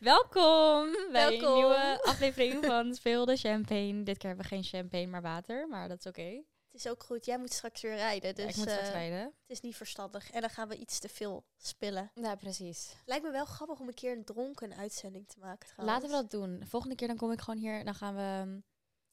Welkom 0.00 0.92
bij 1.12 1.28
Welkom. 1.30 1.48
een 1.48 1.54
nieuwe 1.54 2.00
aflevering 2.02 2.64
van 2.64 2.94
Speel 2.94 3.24
de 3.24 3.36
Champagne. 3.36 4.02
Dit 4.02 4.18
keer 4.18 4.28
hebben 4.28 4.46
we 4.48 4.54
geen 4.54 4.64
champagne, 4.64 5.06
maar 5.06 5.22
water, 5.22 5.68
maar 5.68 5.88
dat 5.88 5.98
is 5.98 6.06
oké. 6.06 6.42
Het 6.70 6.84
is 6.84 6.88
ook 6.88 7.02
goed. 7.02 7.24
Jij 7.24 7.38
moet 7.38 7.52
straks 7.52 7.82
weer 7.82 7.94
rijden, 7.94 8.34
dus 8.34 8.44
Ja, 8.44 8.50
ik 8.50 8.56
moet 8.56 8.68
straks 8.68 8.86
eh, 8.86 8.92
rijden. 8.92 9.20
het 9.20 9.32
is 9.46 9.60
niet 9.60 9.76
verstandig. 9.76 10.30
En 10.30 10.40
dan 10.40 10.50
gaan 10.50 10.68
we 10.68 10.76
iets 10.76 10.98
te 10.98 11.08
veel 11.08 11.44
spillen. 11.56 12.10
Ja, 12.14 12.34
precies. 12.34 12.94
Lijkt 13.04 13.24
me 13.24 13.30
wel 13.30 13.44
grappig 13.44 13.80
om 13.80 13.88
een 13.88 13.94
keer 13.94 14.16
een 14.16 14.24
dronken 14.24 14.74
uitzending 14.74 15.28
te 15.28 15.38
maken 15.38 15.68
trouwens. 15.68 15.98
Laten 16.02 16.16
we 16.16 16.22
dat 16.22 16.30
doen. 16.40 16.62
Volgende 16.68 16.94
keer 16.94 17.08
dan 17.08 17.16
kom 17.16 17.32
ik 17.32 17.40
gewoon 17.40 17.60
hier, 17.60 17.84
dan 17.84 17.94
gaan 17.94 18.14
we 18.14 18.50
um, 18.50 18.64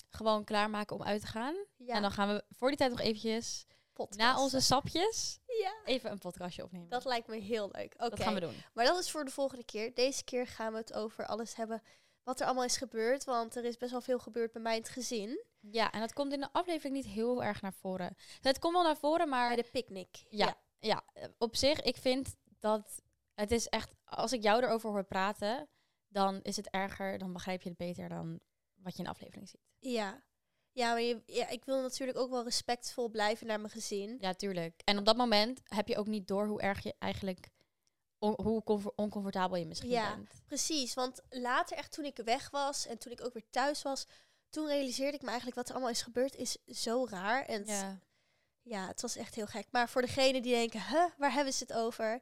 gewoon 0.10 0.44
klaarmaken 0.44 0.96
om 0.96 1.04
uit 1.04 1.22
te 1.22 1.28
gaan. 1.28 1.56
Ja, 1.78 1.94
En 1.96 2.02
dan 2.02 2.12
gaan 2.12 2.28
we 2.28 2.44
voor 2.50 2.68
die 2.68 2.78
tijd 2.78 2.92
nog 2.92 3.00
eventjes, 3.00 3.66
podcast. 3.96 4.20
na 4.20 4.40
onze 4.42 4.60
sapjes, 4.60 5.40
Ja, 5.62 5.74
even 5.86 6.12
een 6.12 6.18
podcastje 6.18 6.64
opnemen. 6.64 6.90
dat 6.90 7.06
lijkt 7.06 7.28
me 7.28 7.36
heel 7.40 7.70
leuk. 7.72 7.94
Oké, 7.98 8.10
Dat 8.10 8.20
gaan 8.20 8.34
we 8.34 8.40
doen. 8.40 8.56
maar 8.74 8.86
dat 8.86 9.00
is 9.00 9.12
voor 9.12 9.26
de 9.26 9.32
volgende 9.32 9.64
keer. 9.66 9.94
Deze 9.94 10.24
keer 10.24 10.48
gaan 10.48 10.72
we 10.72 10.78
het 10.78 10.94
over 10.94 11.26
alles 11.26 11.56
hebben 11.56 11.82
wat 12.24 12.40
er 12.40 12.46
allemaal 12.46 12.64
is 12.64 12.78
gebeurd. 12.78 13.24
Want 13.24 13.56
er 13.56 13.64
is 13.66 13.78
best 13.78 13.92
wel 13.92 14.02
veel 14.02 14.20
gebeurd 14.20 14.52
bij 14.52 14.62
mij 14.62 14.76
in 14.76 14.82
het 14.82 14.90
gezin. 14.92 15.44
Ja, 15.60 15.92
en 15.92 16.00
dat 16.00 16.14
komt 16.14 16.34
in 16.34 16.40
de 16.40 16.52
aflevering 16.52 16.96
niet 16.96 17.06
heel 17.06 17.44
erg 17.44 17.62
naar 17.62 17.74
voren. 17.74 18.16
Het 18.42 18.60
komt 18.60 18.74
wel 18.74 18.84
naar 18.84 18.98
voren, 18.98 19.30
maar 19.30 19.48
Bij 19.56 19.64
de 19.64 19.70
picknick. 19.72 20.24
Ja. 20.30 20.58
ja, 20.80 21.04
op 21.38 21.56
zich, 21.56 21.82
ik 21.82 21.98
vind 21.98 22.36
dat 22.60 23.02
het 23.34 23.52
is 23.52 23.68
echt, 23.70 23.94
als 24.04 24.34
ik 24.34 24.44
jou 24.44 24.64
erover 24.64 24.90
hoor 24.90 25.04
praten, 25.04 25.70
dan 26.08 26.40
is 26.42 26.56
het 26.56 26.70
erger, 26.70 27.18
dan 27.18 27.34
begrijp 27.34 27.62
je 27.62 27.70
het 27.70 27.78
beter 27.78 28.10
dan 28.10 28.40
wat 28.74 28.92
je 28.92 28.98
in 28.98 29.04
de 29.04 29.10
aflevering 29.10 29.50
ziet. 29.50 29.62
Ja. 29.80 30.24
Ja, 30.76 30.92
maar 30.92 31.02
je, 31.02 31.22
ja, 31.26 31.48
ik 31.50 31.66
wil 31.66 31.82
natuurlijk 31.82 32.18
ook 32.18 32.30
wel 32.30 32.44
respectvol 32.44 33.10
blijven 33.10 33.48
naar 33.48 33.60
mijn 33.60 33.72
gezin. 33.72 34.18
Ja, 34.20 34.34
tuurlijk. 34.34 34.82
En 34.84 34.98
op 34.98 35.06
dat 35.06 35.18
moment 35.18 35.62
heb 35.64 35.88
je 35.88 35.98
ook 35.98 36.08
niet 36.08 36.28
door 36.28 36.48
hoe 36.48 36.62
erg 36.62 36.84
je 36.84 36.96
eigenlijk, 37.00 37.50
on- 38.20 38.40
hoe 38.44 38.64
comfort- 38.64 38.98
oncomfortabel 38.98 39.58
je 39.58 39.66
misschien 39.66 39.90
Ja. 39.90 40.16
bent. 40.16 40.30
Precies, 40.48 40.94
want 40.94 41.22
later 41.30 41.78
echt 41.78 41.92
toen 41.92 42.06
ik 42.06 42.18
weg 42.26 42.50
was 42.50 42.86
en 42.88 42.98
toen 42.98 43.12
ik 43.12 43.24
ook 43.26 43.34
weer 43.34 43.50
thuis 43.50 43.82
was, 43.82 44.06
toen 44.50 44.68
realiseerde 44.68 45.16
ik 45.18 45.22
me 45.22 45.28
eigenlijk 45.28 45.58
wat 45.58 45.68
er 45.68 45.74
allemaal 45.74 45.92
is 45.94 46.02
gebeurd 46.02 46.36
is 46.36 46.58
zo 46.68 47.06
raar. 47.10 47.46
En 47.46 47.60
het- 47.68 47.98
ja, 48.62 48.88
het 48.88 49.02
was 49.02 49.16
echt 49.16 49.36
heel 49.36 49.46
gek. 49.48 49.68
Maar 49.72 49.90
voor 49.90 50.02
degenen 50.02 50.42
die 50.42 50.54
denken, 50.54 50.82
huh, 50.88 51.06
waar 51.18 51.34
hebben 51.34 51.54
ze 51.54 51.64
het 51.68 51.74
over? 51.78 52.22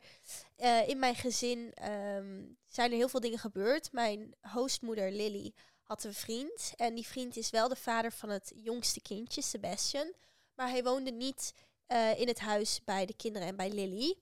Eh, 0.55 0.87
in 0.87 0.99
mijn 0.99 1.15
gezin 1.15 1.73
ehm, 1.73 2.45
zijn 2.67 2.91
er 2.91 2.97
heel 2.97 3.09
veel 3.09 3.19
dingen 3.19 3.39
gebeurd. 3.39 3.91
Mijn 3.91 4.35
hostmoeder 4.41 5.11
Lily 5.11 5.53
had 5.83 6.03
een 6.03 6.13
vriend. 6.13 6.73
En 6.75 6.95
die 6.95 7.07
vriend 7.07 7.37
is 7.37 7.49
wel 7.49 7.67
de 7.67 7.75
vader 7.75 8.11
van 8.11 8.29
het 8.29 8.51
jongste 8.55 9.01
kindje, 9.01 9.41
Sebastian. 9.41 10.13
Maar 10.55 10.69
hij 10.69 10.83
woonde 10.83 11.11
niet 11.11 11.53
eh, 11.87 12.19
in 12.19 12.27
het 12.27 12.39
huis 12.39 12.83
bij 12.83 13.05
de 13.05 13.13
kinderen 13.15 13.47
en 13.47 13.55
bij 13.55 13.69
Lily. 13.69 14.15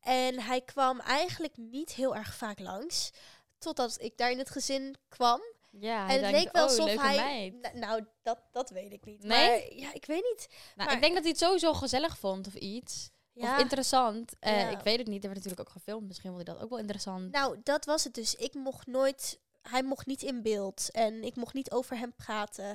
En 0.00 0.40
hij 0.40 0.60
kwam 0.60 1.00
eigenlijk 1.00 1.56
niet 1.56 1.92
heel 1.92 2.16
erg 2.16 2.34
vaak 2.34 2.58
langs. 2.58 3.10
Totdat 3.58 3.96
ik 4.00 4.16
daar 4.16 4.30
in 4.30 4.38
het 4.38 4.50
gezin 4.50 4.96
kwam. 5.08 5.40
Ja, 5.70 6.08
en 6.08 6.22
het 6.22 6.32
leek 6.32 6.52
wel 6.52 6.64
oh, 6.64 6.70
alsof 6.70 6.96
hij. 6.96 7.54
nou, 7.74 8.04
dat, 8.22 8.38
dat 8.52 8.70
weet 8.70 8.92
ik 8.92 9.04
niet. 9.04 9.22
Nee? 9.22 9.48
Maar 9.48 9.74
ja, 9.74 9.92
ik 9.94 10.04
weet 10.04 10.22
niet. 10.22 10.48
Nou, 10.50 10.88
maar- 10.88 10.94
ik 10.96 11.02
denk 11.02 11.14
dat 11.14 11.22
hij 11.22 11.32
het 11.32 11.40
sowieso 11.40 11.72
gezellig 11.72 12.18
vond 12.18 12.46
of 12.46 12.54
iets. 12.54 13.10
Ja. 13.32 13.54
Of 13.54 13.60
interessant. 13.60 14.32
Ja. 14.40 14.68
Ik 14.68 14.80
weet 14.80 14.98
het 14.98 15.06
niet, 15.06 15.22
er 15.22 15.30
werd 15.30 15.44
natuurlijk 15.44 15.68
ook 15.68 15.76
gefilmd. 15.76 16.06
Misschien 16.06 16.32
vond 16.32 16.46
hij 16.46 16.54
dat 16.54 16.64
ook 16.64 16.70
wel 16.70 16.78
interessant. 16.78 17.30
Nou, 17.30 17.60
dat 17.62 17.84
was 17.84 18.04
het 18.04 18.14
dus. 18.14 18.34
Ik 18.34 18.54
mocht 18.54 18.86
nooit. 18.86 19.40
Hij 19.62 19.82
mocht 19.82 20.06
niet 20.06 20.22
in 20.22 20.42
beeld. 20.42 20.88
En 20.90 21.22
ik 21.24 21.36
mocht 21.36 21.54
niet 21.54 21.70
over 21.70 21.98
hem 21.98 22.14
praten. 22.14 22.66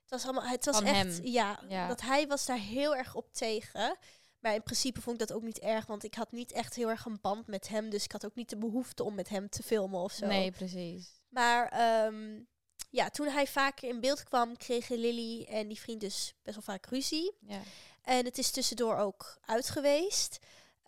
Het 0.00 0.10
was 0.10 0.24
allemaal. 0.24 0.42
Het 0.50 0.64
was 0.64 0.76
Van 0.76 0.84
echt. 0.86 1.16
hem. 1.16 1.26
Ja, 1.26 1.60
Ja. 1.68 1.88
dat 1.88 2.00
hij 2.00 2.26
was 2.26 2.46
daar 2.46 2.58
heel 2.58 2.96
erg 2.96 3.14
op 3.14 3.32
tegen. 3.32 3.96
Maar 4.38 4.54
in 4.54 4.62
principe 4.62 5.00
vond 5.00 5.20
ik 5.20 5.28
dat 5.28 5.36
ook 5.36 5.42
niet 5.42 5.58
erg. 5.58 5.86
Want 5.86 6.04
ik 6.04 6.14
had 6.14 6.32
niet 6.32 6.52
echt 6.52 6.74
heel 6.74 6.88
erg 6.88 7.04
een 7.04 7.18
band 7.20 7.46
met 7.46 7.68
hem. 7.68 7.90
Dus 7.90 8.04
ik 8.04 8.12
had 8.12 8.24
ook 8.26 8.34
niet 8.34 8.48
de 8.50 8.56
behoefte 8.56 9.04
om 9.04 9.14
met 9.14 9.28
hem 9.28 9.48
te 9.48 9.62
filmen 9.62 10.00
of 10.00 10.12
zo. 10.12 10.26
nee, 10.26 10.50
precies. 10.50 11.08
Maar 11.28 11.68
ehm, 11.68 12.40
ja, 12.90 13.10
toen 13.10 13.26
hij 13.28 13.46
vaker 13.46 13.88
in 13.88 14.00
beeld 14.00 14.24
kwam, 14.24 14.56
kregen 14.56 14.98
Lily 14.98 15.44
en 15.48 15.68
die 15.68 15.80
vriend 15.80 16.00
dus 16.00 16.34
best 16.42 16.56
wel 16.56 16.64
vaak 16.76 16.86
ruzie. 16.86 17.32
Ja. 17.40 17.60
En 18.02 18.24
het 18.24 18.38
is 18.38 18.50
tussendoor 18.50 18.96
ook 18.96 19.38
uit 19.44 19.68
geweest. 19.68 20.38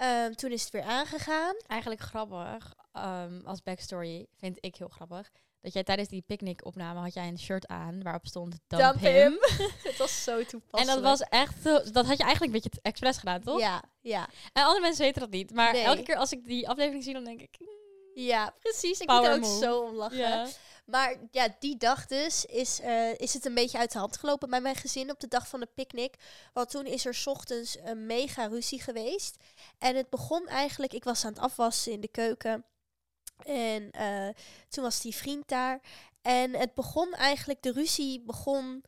Ehm, 0.03 0.33
toen 0.33 0.51
is 0.51 0.63
het 0.63 0.71
weer 0.73 0.83
aangegaan. 0.83 1.55
Eigenlijk 1.67 2.01
grappig, 2.01 2.75
ehm, 2.93 3.41
als 3.45 3.63
backstory 3.63 4.27
vind 4.37 4.57
ik 4.61 4.77
heel 4.77 4.89
grappig, 4.89 5.31
dat 5.61 5.73
jij 5.73 5.83
tijdens 5.85 6.09
die 6.09 6.23
picknick-opname 6.27 7.01
had 7.01 7.15
jij 7.15 7.29
een 7.29 7.39
shirt 7.39 7.67
aan 7.67 8.03
waarop 8.03 8.27
stond 8.27 8.59
Dump, 8.67 8.83
Dump 8.83 9.01
him. 9.01 9.39
het 9.89 9.97
was 9.97 10.25
zo 10.25 10.45
toepasselijk. 10.45 10.79
En 10.79 10.87
dat 10.87 11.01
was 11.19 11.21
echt, 11.21 11.63
dat 11.95 12.07
had 12.07 12.17
je 12.17 12.25
eigenlijk 12.25 12.43
een 12.55 12.61
beetje 12.63 12.81
expres 12.83 13.17
gedaan, 13.17 13.41
toch? 13.41 13.61
Ja, 13.61 13.83
ja, 14.01 14.29
En 14.53 14.63
andere 14.63 14.81
mensen 14.81 15.05
weten 15.05 15.21
dat 15.21 15.31
niet, 15.31 15.55
maar 15.55 15.73
Nee. 15.73 15.83
elke 15.83 16.03
keer 16.03 16.17
als 16.17 16.33
ik 16.33 16.45
die 16.45 16.69
aflevering 16.69 17.05
zie, 17.05 17.13
dan 17.13 17.25
denk 17.25 17.41
ik... 17.41 17.57
ja, 18.15 18.55
precies. 18.59 19.01
Ik 19.01 19.07
Power 19.07 19.21
moet 19.21 19.31
er 19.31 19.37
ook 19.37 19.51
move. 19.53 19.65
zo 19.65 19.81
om 19.81 19.95
lachen. 19.95 20.19
Ja. 20.19 20.49
Maar 20.85 21.17
ja, 21.31 21.49
die 21.59 21.77
dag 21.77 22.07
dus 22.07 22.45
is, 22.45 22.81
eh, 22.81 23.19
is 23.19 23.35
het 23.35 23.45
een 23.45 23.55
beetje 23.55 23.79
uit 23.79 23.93
de 23.93 23.99
hand 23.99 24.17
gelopen 24.17 24.51
bij 24.51 24.61
mijn 24.61 24.77
gezin 24.77 25.11
op 25.11 25.21
de 25.21 25.29
dag 25.29 25.49
van 25.49 25.61
de 25.61 25.69
picknick. 25.75 26.15
Want 26.53 26.71
toen 26.71 26.87
is 26.87 27.05
er 27.05 27.15
's 27.15 27.27
ochtends 27.27 27.79
een 27.85 28.07
mega 28.07 28.47
ruzie 28.47 28.81
geweest. 28.81 29.37
En 29.79 29.97
het 29.97 30.11
begon 30.11 30.47
eigenlijk, 30.47 30.93
ik 30.93 31.05
was 31.05 31.25
aan 31.25 31.33
het 31.33 31.43
afwassen 31.43 31.93
in 31.93 32.01
de 32.01 32.09
keuken. 32.09 32.65
En 33.45 33.91
eh, 33.91 34.29
toen 34.69 34.85
was 34.85 35.01
die 35.01 35.15
vriend 35.15 35.49
daar. 35.49 35.81
En 36.23 36.55
het 36.55 36.75
begon 36.75 37.13
eigenlijk, 37.13 37.63
de 37.63 37.73
ruzie 37.73 38.21
begon 38.21 38.85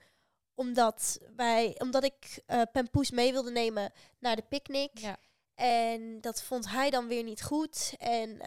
omdat, 0.54 1.18
wij, 1.36 1.74
omdat 1.78 2.04
ik 2.04 2.42
eh 2.46 2.62
Pampoes 2.72 3.10
mee 3.10 3.32
wilde 3.32 3.50
nemen 3.50 3.92
naar 4.18 4.36
de 4.36 4.44
picknick. 4.48 4.98
Ja. 4.98 5.16
En 5.54 6.20
dat 6.20 6.42
vond 6.42 6.68
hij 6.68 6.90
dan 6.90 7.06
weer 7.06 7.22
niet 7.22 7.42
goed. 7.42 7.94
En 7.98 8.40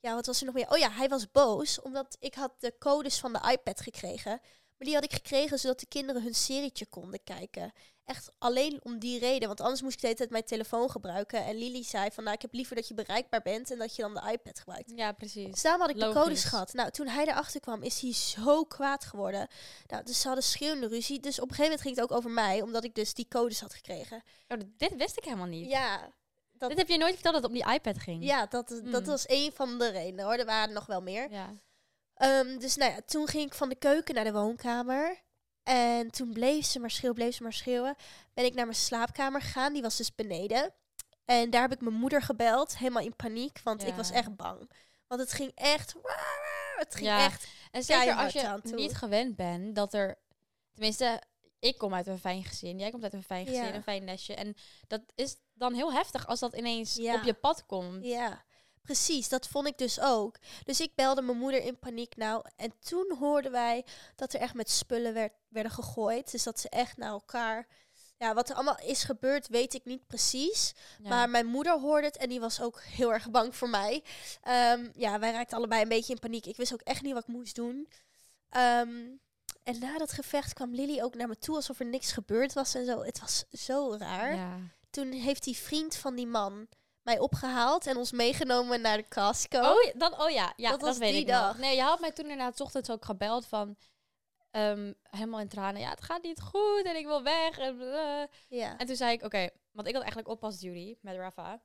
ja, 0.00 0.14
wat 0.14 0.26
was 0.26 0.40
er 0.40 0.46
nog 0.46 0.54
meer? 0.54 0.70
Oh 0.70 0.78
ja, 0.78 0.90
hij 0.90 1.08
was 1.08 1.30
boos 1.30 1.80
omdat 1.80 2.16
ik 2.20 2.34
had 2.34 2.52
de 2.58 2.74
codes 2.78 3.18
van 3.18 3.32
de 3.32 3.50
iPad 3.50 3.80
gekregen. 3.80 4.40
Maar 4.78 4.86
die 4.86 4.94
had 4.94 5.04
ik 5.04 5.12
gekregen 5.12 5.58
zodat 5.58 5.80
de 5.80 5.86
kinderen 5.86 6.22
hun 6.22 6.34
serietje 6.34 6.86
konden 6.86 7.24
kijken. 7.24 7.72
Echt 8.04 8.30
alleen 8.38 8.80
om 8.84 8.98
die 8.98 9.18
reden. 9.18 9.48
Want 9.48 9.60
anders 9.60 9.82
moest 9.82 9.94
ik 9.94 10.00
de 10.00 10.06
hele 10.06 10.18
tijd 10.18 10.30
mijn 10.30 10.44
telefoon 10.44 10.90
gebruiken. 10.90 11.44
En 11.44 11.58
Lily 11.58 11.82
zei 11.82 12.10
van, 12.10 12.24
nou, 12.24 12.36
ik 12.36 12.42
heb 12.42 12.52
liever 12.52 12.76
dat 12.76 12.88
je 12.88 12.94
bereikbaar 12.94 13.42
bent 13.42 13.70
en 13.70 13.78
dat 13.78 13.96
je 13.96 14.02
dan 14.02 14.14
de 14.14 14.30
iPad 14.32 14.58
gebruikt. 14.58 14.92
ja, 14.94 15.12
precies. 15.12 15.50
Dus 15.50 15.62
daarom 15.62 15.80
had 15.80 15.90
ik 15.90 15.98
de 15.98 16.12
codes 16.12 16.44
gehad. 16.44 16.72
Nou, 16.72 16.90
toen 16.90 17.06
hij 17.06 17.26
erachter 17.26 17.60
kwam, 17.60 17.82
is 17.82 18.00
hij 18.00 18.12
zo 18.12 18.64
kwaad 18.64 19.04
geworden. 19.04 19.48
Nou, 19.86 20.04
dus 20.04 20.20
ze 20.20 20.26
hadden 20.26 20.44
schreeuwende 20.44 20.88
ruzie. 20.88 21.20
Dus 21.20 21.40
op 21.40 21.48
een 21.48 21.54
gegeven 21.54 21.64
moment 21.64 21.80
ging 21.80 21.94
het 21.94 22.04
ook 22.04 22.16
over 22.16 22.30
mij, 22.30 22.62
omdat 22.62 22.84
ik 22.84 22.94
dus 22.94 23.14
die 23.14 23.28
codes 23.28 23.60
had 23.60 23.74
gekregen. 23.74 24.22
Oh, 24.48 24.58
dit 24.76 24.96
wist 24.96 25.16
ik 25.16 25.24
helemaal 25.24 25.46
niet. 25.46 25.70
Ja, 25.70 26.12
dat, 26.58 26.68
Dit 26.68 26.78
heb 26.78 26.88
je 26.88 26.98
nooit 26.98 27.14
verteld 27.14 27.34
dat 27.34 27.42
het 27.42 27.52
om 27.52 27.58
die 27.58 27.72
iPad 27.74 27.98
ging. 27.98 28.24
ja 28.24 28.46
dat, 28.46 28.68
dat 28.68 28.82
Mm. 29.02 29.04
was 29.04 29.26
één 29.26 29.52
van 29.52 29.78
de 29.78 29.88
redenen 29.90 30.24
hoor. 30.24 30.34
Er 30.34 30.44
waren 30.44 30.74
nog 30.74 30.86
wel 30.86 31.02
meer. 31.02 31.30
Ja. 31.30 31.54
Ehm, 32.14 32.58
dus 32.58 32.76
nou 32.76 32.92
ja, 32.92 32.98
toen 33.06 33.26
ging 33.26 33.46
ik 33.46 33.54
van 33.54 33.68
de 33.68 33.74
keuken 33.74 34.14
naar 34.14 34.24
de 34.24 34.32
woonkamer. 34.32 35.20
En 35.62 36.10
toen 36.10 36.32
bleef 36.32 36.66
ze 36.66 36.78
maar 36.78 36.90
schreeuwen, 36.90 37.18
bleef 37.18 37.34
ze 37.34 37.42
maar 37.42 37.52
schreeuwen. 37.52 37.96
Ben 38.34 38.44
ik 38.44 38.54
naar 38.54 38.64
mijn 38.64 38.76
slaapkamer 38.76 39.40
gegaan, 39.42 39.72
die 39.72 39.82
was 39.82 39.96
dus 39.96 40.14
beneden. 40.14 40.74
En 41.24 41.50
daar 41.50 41.60
heb 41.62 41.72
ik 41.72 41.80
mijn 41.80 41.94
moeder 41.94 42.22
gebeld, 42.22 42.78
helemaal 42.78 43.02
in 43.02 43.16
paniek, 43.16 43.60
want 43.64 43.86
ik 43.86 43.94
was 43.94 44.10
echt 44.10 44.36
bang. 44.36 44.70
Want 45.06 45.20
het 45.20 45.32
ging 45.32 45.52
echt, 45.54 45.94
het 46.76 46.94
ging 46.94 47.06
Ja. 47.06 47.24
echt, 47.24 47.48
En 47.70 47.82
zeker 47.82 48.14
als 48.14 48.32
je 48.32 48.60
niet 48.62 48.94
gewend 48.94 49.36
bent 49.36 49.74
dat 49.76 49.94
er... 49.94 50.18
Tenminste, 50.72 51.22
ik 51.58 51.78
kom 51.78 51.94
uit 51.94 52.06
een 52.06 52.18
fijn 52.18 52.44
gezin. 52.44 52.78
Jij 52.78 52.90
komt 52.90 53.02
uit 53.02 53.12
een 53.12 53.22
fijn 53.22 53.46
gezin, 53.46 53.64
Ja. 53.64 53.74
een 53.74 53.82
fijn 53.82 54.04
nestje. 54.04 54.34
En 54.34 54.54
dat 54.86 55.00
is 55.14 55.36
dan 55.58 55.74
heel 55.74 55.92
heftig 55.92 56.26
als 56.26 56.40
dat 56.40 56.54
ineens 56.54 56.94
Ja. 56.94 57.14
op 57.14 57.22
je 57.22 57.34
pad 57.34 57.66
komt. 57.66 58.04
ja. 58.04 58.46
Precies, 58.82 59.28
dat 59.28 59.48
vond 59.48 59.66
ik 59.66 59.78
dus 59.78 60.00
ook. 60.00 60.36
Dus 60.64 60.80
ik 60.80 60.94
belde 60.94 61.22
mijn 61.22 61.38
moeder 61.38 61.62
in 61.62 61.78
paniek 61.78 62.16
nou. 62.16 62.44
En 62.56 62.72
toen 62.80 63.16
hoorden 63.18 63.52
wij 63.52 63.84
dat 64.16 64.32
er 64.32 64.40
echt 64.40 64.54
met 64.54 64.70
spullen 64.70 65.14
werd, 65.14 65.32
werden 65.48 65.72
gegooid. 65.72 66.30
Dus 66.30 66.42
dat 66.42 66.60
ze 66.60 66.68
echt 66.68 66.96
naar 66.96 67.10
elkaar... 67.10 67.66
Ja, 68.16 68.34
wat 68.34 68.48
er 68.48 68.54
allemaal 68.54 68.78
is 68.78 69.02
gebeurd, 69.04 69.48
weet 69.48 69.74
ik 69.74 69.84
niet 69.84 70.06
precies. 70.06 70.74
Ja. 71.02 71.08
Maar 71.08 71.30
mijn 71.30 71.46
moeder 71.46 71.80
hoorde 71.80 72.06
het 72.06 72.16
en 72.16 72.28
die 72.28 72.40
was 72.40 72.60
ook 72.60 72.80
heel 72.82 73.12
erg 73.12 73.30
bang 73.30 73.56
voor 73.56 73.68
mij. 73.70 74.04
Ehm, 74.42 74.88
ja, 74.94 75.18
wij 75.18 75.32
raakten 75.32 75.56
allebei 75.56 75.82
een 75.82 75.88
beetje 75.88 76.12
in 76.12 76.18
paniek. 76.20 76.46
Ik 76.46 76.56
wist 76.56 76.72
ook 76.72 76.80
echt 76.82 77.02
niet 77.02 77.12
wat 77.12 77.22
ik 77.22 77.28
moest 77.34 77.54
doen. 77.54 77.88
Ehm, 78.48 79.06
en 79.62 79.78
na 79.80 79.98
dat 79.98 80.12
gevecht 80.12 80.52
kwam 80.52 80.74
Lily 80.74 81.02
ook 81.02 81.14
naar 81.14 81.28
me 81.28 81.38
toe 81.38 81.54
alsof 81.54 81.78
er 81.80 81.86
niks 81.86 82.12
gebeurd 82.12 82.52
was 82.52 82.74
en 82.74 82.84
zo. 82.86 83.02
Het 83.02 83.20
was 83.20 83.44
zo 83.52 83.96
raar. 83.98 84.34
Ja. 84.34 84.58
Toen 84.90 85.12
heeft 85.12 85.44
die 85.44 85.56
vriend 85.56 85.96
van 85.96 86.14
die 86.14 86.26
man 86.26 86.68
mij 87.02 87.18
opgehaald 87.18 87.86
en 87.86 87.96
ons 87.96 88.12
meegenomen 88.12 88.80
naar 88.80 88.96
de 88.96 89.08
Costco. 89.08 89.58
Oh, 89.58 89.82
ja, 89.82 89.92
dan, 89.96 90.20
oh 90.20 90.30
ja, 90.30 90.52
ja 90.56 90.70
Dat 90.70 90.80
dat, 90.80 90.88
was 90.88 90.98
weet 90.98 91.14
ik 91.14 91.26
dag. 91.26 91.46
nog. 91.52 91.58
Nee, 91.58 91.76
je 91.76 91.82
had 91.82 92.00
mij 92.00 92.12
toen 92.12 92.24
inderdaad 92.30 92.60
ochtends 92.60 92.90
ook 92.90 93.04
gebeld 93.04 93.46
van... 93.46 93.76
ehm, 94.50 94.92
helemaal 95.02 95.40
in 95.40 95.48
tranen. 95.48 95.80
Ja, 95.80 95.90
het 95.90 96.02
gaat 96.04 96.22
niet 96.22 96.40
goed 96.40 96.82
en 96.84 96.96
ik 96.96 97.06
wil 97.06 97.22
weg. 97.22 97.58
En. 97.58 97.76
Ja. 98.48 98.78
en 98.78 98.86
toen 98.86 98.96
zei 98.96 99.12
ik, 99.12 99.22
oké, 99.22 99.48
want 99.70 99.86
ik 99.88 99.92
had 99.94 100.02
eigenlijk 100.02 100.28
oppasduty 100.28 100.96
met 101.00 101.16
Rafa. 101.16 101.60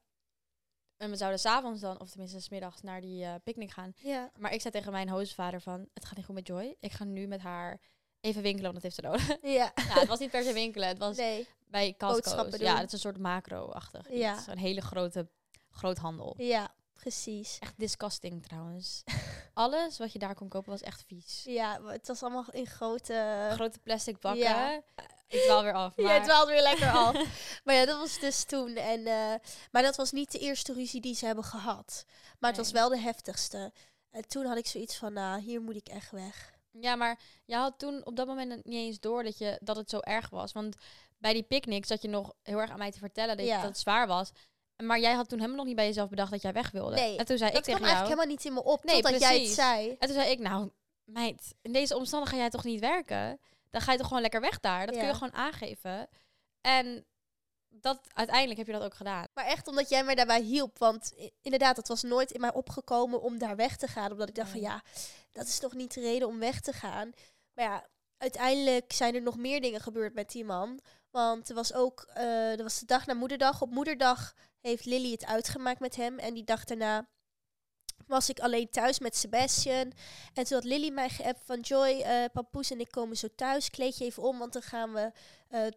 En 0.98 1.10
we 1.10 1.16
zouden 1.16 1.40
s'avonds 1.40 1.82
dan, 1.82 2.00
of 2.00 2.10
tenminste 2.10 2.40
's 2.40 2.50
middags, 2.50 2.82
naar 2.82 3.02
die 3.02 3.24
eh 3.24 3.34
picknick 3.44 3.72
gaan. 3.72 3.94
ja. 3.96 4.32
Maar 4.38 4.54
ik 4.54 4.62
zei 4.62 4.74
tegen 4.74 4.92
mijn 4.92 5.10
hostvader 5.10 5.62
van, 5.62 5.88
het 5.94 6.06
gaat 6.06 6.16
niet 6.16 6.26
goed 6.26 6.36
met 6.36 6.48
Joy. 6.48 6.76
Ik 6.80 6.92
ga 6.92 7.04
nu 7.04 7.28
met 7.28 7.42
haar 7.42 7.80
even 8.20 8.42
winkelen, 8.42 8.72
want 8.72 8.84
dat 8.84 8.84
heeft 8.84 8.96
ze 8.96 9.02
nodig. 9.02 9.28
Ja. 9.54 9.72
ja, 9.76 9.94
het 10.00 10.08
was 10.08 10.20
niet 10.20 10.32
per 10.32 10.44
se 10.44 10.54
winkelen. 10.54 10.88
Het 10.88 10.98
was 10.98 11.18
Nee. 11.18 11.48
Bij 11.74 11.96
Costco. 11.98 12.14
Boodschappen 12.16 12.60
Ja, 12.60 12.76
het 12.78 12.86
is 12.86 12.94
een 12.94 13.00
soort 13.00 13.18
macro-achtig 13.18 14.08
Ja. 14.10 14.36
iets. 14.36 14.48
Een 14.48 14.58
hele 14.58 14.82
grote 14.82 15.28
groothandel. 15.70 16.34
Ja, 16.38 16.72
Precies. 16.94 17.58
Echt 17.60 17.74
disgusting 17.78 18.44
trouwens. 18.44 19.04
Alles 19.54 19.98
wat 19.98 20.14
je 20.14 20.20
daar 20.20 20.36
kon 20.36 20.48
kopen 20.48 20.72
was 20.72 20.82
echt 20.82 21.04
vies. 21.08 21.44
Ja, 21.46 21.78
maar 21.78 21.94
het 21.94 22.08
was 22.08 22.24
allemaal 22.24 22.46
in 22.52 22.66
grote... 22.66 23.50
Grote 23.52 23.80
plastic 23.80 24.20
bakken. 24.20 24.44
Ja. 24.44 24.82
Ik 25.28 25.40
dwaal 25.40 25.64
weer 25.64 25.74
af. 25.74 25.96
Maar... 25.98 26.06
Ja, 26.06 26.14
het 26.14 26.24
dwaalde 26.24 26.52
weer 26.52 26.62
lekker 26.62 26.90
af. 26.90 27.14
maar 27.64 27.76
ja, 27.76 27.86
dat 27.86 28.00
was 28.00 28.20
dus 28.20 28.44
toen. 28.44 28.76
En, 28.76 29.06
eh, 29.06 29.34
maar 29.72 29.82
dat 29.82 29.96
was 29.96 30.12
niet 30.12 30.32
de 30.32 30.40
eerste 30.40 30.74
ruzie 30.74 31.02
die 31.02 31.16
ze 31.16 31.26
hebben 31.26 31.44
gehad. 31.44 32.06
Maar 32.40 32.50
het 32.50 32.60
was 32.60 32.72
wel 32.72 32.90
de 32.90 33.00
heftigste. 33.00 33.72
En 34.12 34.28
toen 34.28 34.46
had 34.46 34.58
ik 34.58 34.68
zoiets 34.68 34.98
van, 34.98 35.14
nou, 35.14 35.42
hier 35.42 35.62
moet 35.62 35.76
ik 35.76 35.88
echt 35.88 36.12
weg. 36.12 36.54
Ja, 36.72 36.96
maar 36.96 37.20
je 37.46 37.56
had 37.56 37.80
toen 37.80 38.06
op 38.06 38.16
dat 38.16 38.28
moment 38.28 38.66
niet 38.66 38.86
eens 38.86 39.00
door 39.00 39.24
dat, 39.24 39.38
je, 39.38 39.60
dat 39.62 39.76
het 39.76 39.90
zo 39.90 40.00
erg 40.00 40.30
was. 40.30 40.52
Want 40.52 40.76
bij 41.24 41.34
die 41.34 41.44
picknick 41.44 41.86
zat 41.86 42.02
je 42.02 42.08
nog 42.08 42.34
heel 42.42 42.60
erg 42.60 42.70
aan 42.70 42.78
mij 42.78 42.92
te 42.92 43.00
vertellen 43.00 43.38
dat, 43.38 43.46
Ja. 43.46 43.56
dat 43.56 43.66
het 43.70 43.78
zwaar 43.78 44.08
was. 44.08 44.32
Maar 44.84 45.00
jij 45.00 45.14
had 45.14 45.30
toen 45.30 45.38
helemaal 45.38 45.58
nog 45.58 45.68
niet 45.68 45.76
bij 45.76 45.86
jezelf 45.86 46.10
bedacht 46.10 46.32
dat 46.32 46.42
jij 46.42 46.54
weg 46.54 46.72
wilde. 46.72 46.96
Nee, 46.96 47.18
en 47.18 47.26
toen 47.26 47.38
zei 47.38 47.52
Dat 47.52 47.60
ik 47.60 47.64
kwam 47.64 47.76
tegen 47.76 47.80
jou... 47.80 47.84
eigenlijk 47.84 48.08
helemaal 48.08 48.36
niet 48.36 48.46
in 48.46 48.54
me 48.54 48.64
op, 48.64 48.84
Nee, 48.84 49.02
totdat 49.02 49.22
jij 49.22 49.40
het 49.40 49.50
zei. 49.50 49.90
En 49.90 50.08
toen 50.08 50.16
zei 50.16 50.32
ik, 50.32 50.40
nou, 50.40 50.72
meid, 51.04 51.56
in 51.62 51.74
deze 51.74 51.96
omstandigheden 51.96 52.40
ga 52.40 52.50
jij 52.50 52.50
toch 52.50 52.72
niet 52.72 52.80
werken? 52.80 53.40
Dan 53.70 53.82
ga 53.82 53.92
je 53.92 53.98
toch 53.98 54.08
gewoon 54.08 54.22
lekker 54.22 54.42
weg 54.42 54.60
daar? 54.60 54.86
Dat 54.86 54.96
kun 54.96 55.06
je 55.06 55.14
gewoon 55.14 55.34
aangeven. 55.34 56.10
En 56.62 57.06
dat, 57.70 58.00
uiteindelijk 58.14 58.58
heb 58.58 58.68
je 58.68 58.74
dat 58.74 58.84
ook 58.84 58.94
gedaan. 58.94 59.28
Maar 59.34 59.46
echt 59.46 59.68
omdat 59.68 59.90
jij 59.90 60.04
mij 60.04 60.16
daarbij 60.16 60.42
hielp. 60.42 60.80
Want 60.80 61.14
inderdaad, 61.42 61.78
het 61.78 61.88
was 61.88 62.04
nooit 62.04 62.32
in 62.32 62.42
mij 62.42 62.54
opgekomen 62.54 63.22
om 63.22 63.38
daar 63.38 63.56
weg 63.56 63.78
te 63.78 63.88
gaan. 63.88 64.12
Omdat 64.12 64.30
ik 64.30 64.36
dacht 64.36 64.50
van 64.50 64.60
ja, 64.60 64.82
dat 65.32 65.48
is 65.48 65.60
toch 65.60 65.74
niet 65.74 65.94
de 65.94 66.02
reden 66.02 66.28
om 66.28 66.40
weg 66.40 66.62
te 66.62 66.74
gaan. 66.74 67.12
Maar 67.54 67.66
ja, 67.66 67.88
uiteindelijk 68.18 68.94
zijn 68.94 69.16
er 69.16 69.22
nog 69.22 69.38
meer 69.38 69.62
dingen 69.62 69.82
gebeurd 69.82 70.14
met 70.14 70.32
die 70.32 70.46
man. 70.46 70.80
Want 71.14 71.50
er 71.50 71.56
was 71.56 71.74
ook, 71.74 72.06
eh 72.14 72.58
er 72.58 72.64
was 72.64 72.80
de 72.80 72.86
dag 72.86 73.06
na 73.06 73.14
moederdag. 73.14 73.62
Op 73.62 73.70
moederdag 73.70 74.34
heeft 74.60 74.86
Lily 74.86 75.12
het 75.12 75.26
uitgemaakt 75.26 75.80
met 75.80 75.96
hem. 75.96 76.20
En 76.20 76.34
die 76.34 76.44
dag 76.44 76.64
daarna 76.64 77.08
was 78.08 78.30
ik 78.30 78.40
alleen 78.40 78.70
thuis 78.70 79.00
met 79.00 79.16
Sebastian. 79.16 79.94
En 80.34 80.44
toen 80.44 80.58
had 80.58 80.64
Lily 80.64 80.90
mij 80.90 81.10
geappt 81.10 81.42
van 81.46 81.60
Joy, 81.60 82.02
eh 82.02 82.26
papoes 82.34 82.72
en 82.72 82.80
ik 82.80 82.92
komen 82.92 83.18
zo 83.18 83.28
thuis. 83.36 83.70
Kleed 83.70 83.98
je 83.98 84.06
even 84.06 84.24
om, 84.24 84.40
want 84.40 84.54
dan 84.54 84.62
gaan 84.62 84.94
we 84.94 85.12
eh, 85.50 85.68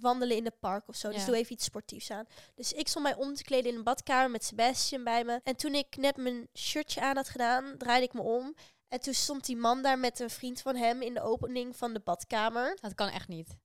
wandelen 0.00 0.36
in 0.36 0.44
het 0.44 0.58
park 0.60 0.88
of 0.88 0.96
zo. 0.96 1.10
Dus 1.10 1.24
doe 1.24 1.36
even 1.36 1.52
iets 1.52 1.64
sportiefs 1.64 2.10
aan. 2.10 2.26
Dus 2.54 2.72
ik 2.72 2.88
stond 2.88 3.04
mij 3.04 3.14
om 3.14 3.34
te 3.34 3.44
kleden 3.44 3.70
in 3.70 3.76
een 3.76 3.84
badkamer 3.84 4.30
met 4.30 4.44
Sebastian 4.44 5.04
bij 5.04 5.24
me. 5.24 5.40
En 5.42 5.56
toen 5.56 5.74
ik 5.74 5.96
net 5.96 6.16
mijn 6.16 6.48
shirtje 6.54 7.00
aan 7.00 7.16
had 7.16 7.28
gedaan, 7.28 7.74
draaide 7.78 8.06
ik 8.06 8.12
me 8.12 8.20
om. 8.22 8.54
En 8.88 9.00
toen 9.00 9.14
stond 9.14 9.46
die 9.46 9.56
man 9.56 9.82
daar 9.82 9.98
met 9.98 10.20
een 10.20 10.30
vriend 10.30 10.60
van 10.60 10.76
hem 10.76 11.02
in 11.02 11.14
de 11.14 11.20
opening 11.22 11.76
van 11.76 11.92
de 11.92 12.00
badkamer. 12.00 12.78
Dat 12.80 12.94
kan 12.94 13.08
echt 13.08 13.28
niet. 13.28 13.56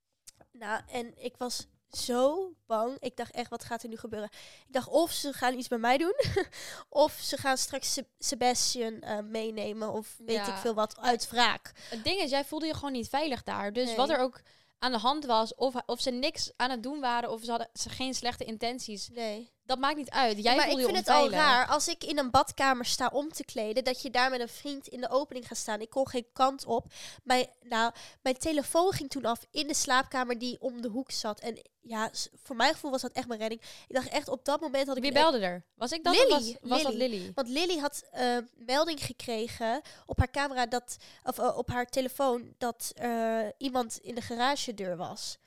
Nou, 0.60 0.82
en 0.92 1.24
ik 1.24 1.38
was 1.38 1.68
zo 1.92 2.52
bang. 2.66 2.98
Ik 3.00 3.16
dacht 3.18 3.32
echt, 3.32 3.50
wat 3.50 3.64
gaat 3.64 3.84
er 3.84 3.90
nu 3.90 3.98
gebeuren? 3.98 4.30
Ik 4.68 4.74
dacht, 4.74 4.88
of 4.88 5.12
ze 5.12 5.34
gaan 5.34 5.54
iets 5.58 5.68
bij 5.68 5.78
mij 5.78 5.98
doen, 5.98 6.14
of 6.90 7.12
ze 7.22 7.38
gaan 7.38 7.58
straks 7.58 7.94
Se- 7.94 8.08
Sebastian 8.20 9.02
eh, 9.02 9.20
meenemen, 9.20 9.92
of 9.92 10.16
weet 10.18 10.36
Ja. 10.36 10.48
ik 10.54 10.58
veel 10.62 10.74
wat, 10.74 10.98
uit 11.00 11.30
wraak. 11.30 11.72
Het 11.90 12.04
ding 12.04 12.22
is, 12.22 12.30
jij 12.30 12.46
voelde 12.46 12.66
je 12.66 12.74
gewoon 12.74 12.92
niet 12.92 13.10
veilig 13.10 13.44
daar. 13.44 13.74
Dus 13.74 13.86
Nee. 13.88 13.96
wat 13.96 14.10
er 14.10 14.20
ook 14.20 14.42
aan 14.80 14.92
de 14.92 14.98
hand 14.98 15.26
was, 15.26 15.56
of, 15.56 15.74
of 15.86 16.02
ze 16.02 16.12
niks 16.12 16.52
aan 16.56 16.70
het 16.70 16.84
doen 16.84 17.00
waren, 17.00 17.32
of 17.32 17.44
ze 17.44 17.50
hadden 17.50 17.70
ze 17.74 17.90
geen 17.90 18.14
slechte 18.14 18.44
intenties, 18.44 19.10
Nee. 19.10 19.52
Dat 19.70 19.80
maakt 19.80 19.98
niet 19.98 20.10
uit. 20.10 20.44
Jij 20.44 20.56
maar 20.56 20.70
ik 20.70 20.78
vind 20.78 20.98
het 20.98 21.08
al 21.08 21.30
raar 21.30 21.68
als 21.68 21.88
ik 21.88 22.04
in 22.04 22.18
een 22.18 22.32
badkamer 22.32 22.86
sta 22.86 23.10
om 23.14 23.32
te 23.32 23.46
kleden, 23.46 23.84
dat 23.84 24.02
je 24.02 24.10
daar 24.10 24.30
met 24.30 24.40
een 24.40 24.50
vriend 24.50 24.88
in 24.88 25.02
de 25.02 25.10
opening 25.10 25.48
gaat 25.48 25.58
staan. 25.58 25.82
Ik 25.82 25.90
kon 25.90 26.10
geen 26.10 26.26
kant 26.34 26.66
op. 26.66 26.86
Mijn, 27.24 27.48
nou, 27.62 27.92
mijn 28.22 28.38
telefoon 28.38 28.92
ging 28.92 29.10
toen 29.10 29.26
af 29.26 29.46
in 29.52 29.68
de 29.68 29.74
slaapkamer 29.74 30.40
die 30.40 30.62
om 30.62 30.82
de 30.82 30.88
hoek 30.88 31.12
zat. 31.12 31.40
En 31.40 31.62
ja, 31.82 32.10
voor 32.44 32.56
mijn 32.56 32.74
gevoel 32.74 32.92
was 32.92 33.02
dat 33.02 33.12
echt 33.12 33.28
mijn 33.28 33.40
redding. 33.40 33.62
Ik 33.88 33.96
dacht 33.96 34.10
echt, 34.10 34.28
op 34.28 34.46
dat 34.46 34.62
moment 34.62 34.88
had 34.88 34.98
ik... 34.98 35.04
Wie 35.04 35.12
belde 35.12 35.40
er? 35.40 35.64
Was 35.76 35.92
ik 35.92 36.04
dat 36.04 36.14
Lily, 36.14 36.58
was, 36.62 36.84
dat 36.84 36.94
Lily. 36.94 37.32
Want 37.36 37.48
Lily 37.48 37.78
had 37.78 38.04
eh, 38.12 38.38
melding 38.56 39.06
gekregen 39.06 39.82
op 40.06 40.18
haar 40.18 40.32
camera 40.32 40.66
dat, 40.66 40.98
of 41.24 41.40
eh, 41.40 41.58
op 41.58 41.70
haar 41.70 41.86
telefoon 41.86 42.54
dat 42.58 42.92
eh, 42.96 43.40
iemand 43.58 43.98
in 44.02 44.16
de 44.16 44.22
garagedeur 44.22 44.98
was. 44.98 45.38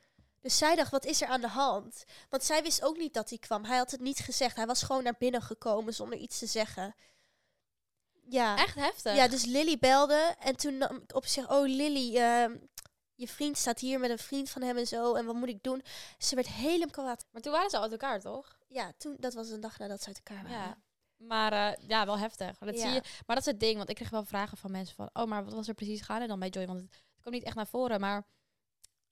Dus 0.42 0.58
zij 0.58 0.74
dacht, 0.76 0.90
wat 0.90 1.04
is 1.04 1.22
er 1.22 1.28
aan 1.28 1.40
de 1.40 1.48
hand? 1.48 2.04
Want 2.28 2.44
zij 2.44 2.62
wist 2.62 2.82
ook 2.82 2.96
niet 2.96 3.14
dat 3.14 3.28
hij 3.28 3.38
kwam. 3.38 3.64
Hij 3.64 3.76
had 3.76 3.90
het 3.90 4.00
niet 4.00 4.18
gezegd. 4.18 4.56
Hij 4.56 4.66
was 4.66 4.82
gewoon 4.82 5.02
naar 5.02 5.16
binnen 5.18 5.42
gekomen 5.42 5.94
zonder 5.94 6.18
iets 6.18 6.38
te 6.38 6.46
zeggen. 6.46 6.94
Ja, 8.28 8.56
Echt 8.56 8.74
heftig. 8.74 9.14
ja 9.16 9.28
dus 9.28 9.44
Lily 9.44 9.78
belde 9.78 10.34
en 10.38 10.56
toen 10.56 10.78
nam 10.78 10.96
ik 10.96 11.14
op 11.14 11.26
zich, 11.26 11.50
oh 11.50 11.66
Lily, 11.66 12.16
ehm, 12.16 12.56
je 13.14 13.28
vriend 13.28 13.58
staat 13.58 13.78
hier 13.78 14.00
met 14.00 14.10
een 14.10 14.18
vriend 14.18 14.50
van 14.50 14.62
hem 14.62 14.76
en 14.76 14.86
zo. 14.86 15.14
En 15.14 15.24
wat 15.26 15.34
moet 15.34 15.48
ik 15.48 15.62
doen? 15.62 15.82
Ze 16.18 16.34
werd 16.34 16.48
helemaal 16.48 16.90
kwaad. 16.90 17.24
Maar 17.30 17.42
toen 17.42 17.52
waren 17.52 17.70
ze 17.70 17.76
al 17.76 17.82
uit 17.82 17.92
elkaar, 17.92 18.20
toch? 18.20 18.58
Ja, 18.68 18.92
toen, 18.98 19.16
dat 19.18 19.34
was 19.34 19.48
een 19.48 19.60
dag 19.60 19.78
nadat 19.78 20.00
ze 20.02 20.06
uit 20.06 20.20
elkaar 20.24 20.42
waren. 20.42 20.58
Ja. 20.58 20.76
Maar 21.16 21.52
eh, 21.52 21.88
ja, 21.88 22.06
wel 22.06 22.18
heftig. 22.18 22.58
Dat 22.58 22.74
Ja. 22.76 22.80
zie 22.80 22.90
je. 22.92 23.00
Maar 23.26 23.36
dat 23.36 23.46
is 23.46 23.52
het 23.52 23.60
ding, 23.60 23.76
want 23.76 23.88
ik 23.88 23.94
kreeg 23.96 24.10
wel 24.10 24.24
vragen 24.24 24.56
van 24.58 24.70
mensen 24.70 24.94
van, 24.96 25.10
oh, 25.12 25.24
maar 25.24 25.44
wat 25.44 25.54
was 25.54 25.68
er 25.68 25.74
precies 25.74 26.00
gaande 26.00 26.26
dan 26.26 26.38
bij 26.38 26.48
Joy? 26.48 26.66
Want 26.66 26.80
het, 26.80 26.90
het 26.92 27.20
kwam 27.20 27.32
niet 27.32 27.42
echt 27.44 27.56
naar 27.56 27.66
voren, 27.66 28.00
maar 28.00 28.24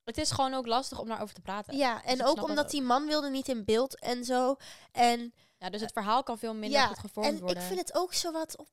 het 0.05 0.19
is 0.19 0.31
gewoon 0.31 0.55
ook 0.55 0.67
lastig 0.67 0.99
om 0.99 1.09
daarover 1.09 1.35
te 1.35 1.41
praten. 1.41 1.77
Ja, 1.77 1.95
Dus 1.95 2.05
en 2.05 2.25
ook 2.25 2.43
omdat 2.43 2.57
dat 2.57 2.71
die 2.71 2.83
man 2.83 3.07
wilde 3.07 3.31
niet 3.31 3.49
in 3.49 3.65
beeld 3.65 3.99
en 3.99 4.25
zo. 4.25 4.57
En, 4.93 5.35
Ja, 5.59 5.71
dus 5.71 5.81
het 5.81 5.93
verhaal 5.93 6.23
kan 6.23 6.39
veel 6.39 6.55
minder 6.55 6.81
ja, 6.81 6.87
goed 6.87 6.99
gevormd 6.99 7.29
en 7.29 7.39
worden. 7.39 7.63
ik 7.63 7.69
vind 7.69 7.81
het 7.81 7.95
ook 7.95 8.15
zo 8.15 8.33
wat 8.33 8.57
op, 8.57 8.69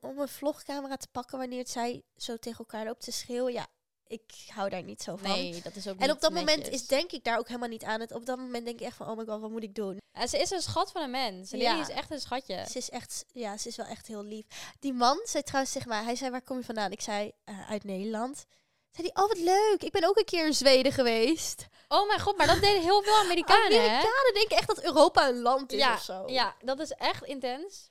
om, 0.00 0.18
een 0.18 0.28
vlogcamera 0.28 0.96
te 0.96 1.08
pakken 1.12 1.38
wanneer 1.38 1.58
het 1.58 1.70
zij 1.70 2.02
zo 2.16 2.36
tegen 2.36 2.58
elkaar 2.58 2.84
loopt 2.84 3.04
te 3.04 3.12
schreeuwen. 3.12 3.52
Ja, 3.52 3.66
ik 4.06 4.32
hou 4.48 4.68
daar 4.70 4.82
niet 4.82 5.02
zo 5.02 5.16
van. 5.16 5.30
Nee, 5.30 5.62
dat 5.62 5.76
is 5.76 5.88
ook 5.88 5.98
En 5.98 6.10
op 6.10 6.20
dat 6.20 6.32
moment 6.32 6.68
is 6.68 6.86
denk 6.86 7.12
ik 7.12 7.24
daar 7.24 7.38
ook 7.38 7.46
helemaal 7.48 7.68
niet 7.68 7.84
aan. 7.84 8.00
Het, 8.00 8.12
op 8.12 8.26
dat 8.26 8.38
moment 8.38 8.64
denk 8.64 8.80
ik 8.80 8.86
echt 8.86 8.96
van, 8.96 9.08
oh 9.08 9.16
my 9.16 9.24
god, 9.24 9.40
wat 9.40 9.50
moet 9.50 9.62
ik 9.62 9.74
doen? 9.74 10.00
Ja, 10.12 10.26
ze 10.26 10.38
is 10.38 10.50
een 10.50 10.62
schat 10.62 10.90
van 10.92 11.02
een 11.02 11.10
mens. 11.10 11.50
Lily 11.50 11.62
Ja. 11.62 11.80
is 11.80 11.88
echt 11.88 12.10
een 12.10 12.20
schatje. 12.20 12.64
Ze 12.70 12.78
is 12.78 12.90
echt, 12.90 13.24
ja, 13.32 13.56
ze 13.56 13.68
is 13.68 13.76
wel 13.76 13.86
echt 13.86 14.06
heel 14.06 14.24
lief. 14.24 14.46
Die 14.78 14.92
man 14.92 15.20
zei 15.24 15.42
trouwens 15.42 15.72
tegen 15.72 15.88
mij, 15.88 16.02
hij 16.02 16.16
zei, 16.16 16.30
waar 16.30 16.42
kom 16.42 16.58
je 16.58 16.64
vandaan? 16.64 16.90
Ik 16.90 17.00
zei, 17.00 17.32
"Eh, 17.44 17.70
uit 17.70 17.84
Nederland. 17.84 18.44
Zei 18.92 19.10
hij, 19.12 19.22
oh 19.22 19.28
wat 19.28 19.38
leuk, 19.38 19.82
ik 19.82 19.92
ben 19.92 20.04
ook 20.08 20.16
een 20.18 20.24
keer 20.24 20.46
in 20.46 20.54
Zweden 20.54 20.92
geweest. 20.92 21.66
Oh 21.88 22.06
mijn 22.06 22.20
god, 22.20 22.36
maar 22.36 22.46
dat 22.46 22.60
deden 22.60 22.82
heel 22.82 23.02
veel 23.02 23.14
Amerikanen, 23.16 23.72
hè? 23.80 23.86
Amerikanen 23.88 24.34
denken 24.34 24.56
echt 24.56 24.66
dat 24.66 24.82
Europa 24.82 25.28
een 25.28 25.40
land 25.40 25.72
is 25.72 25.78
Ja, 25.78 25.94
of 25.94 26.02
zo. 26.02 26.24
ja, 26.26 26.56
dat 26.60 26.78
is 26.80 26.90
echt 26.90 27.24
intens. 27.24 27.90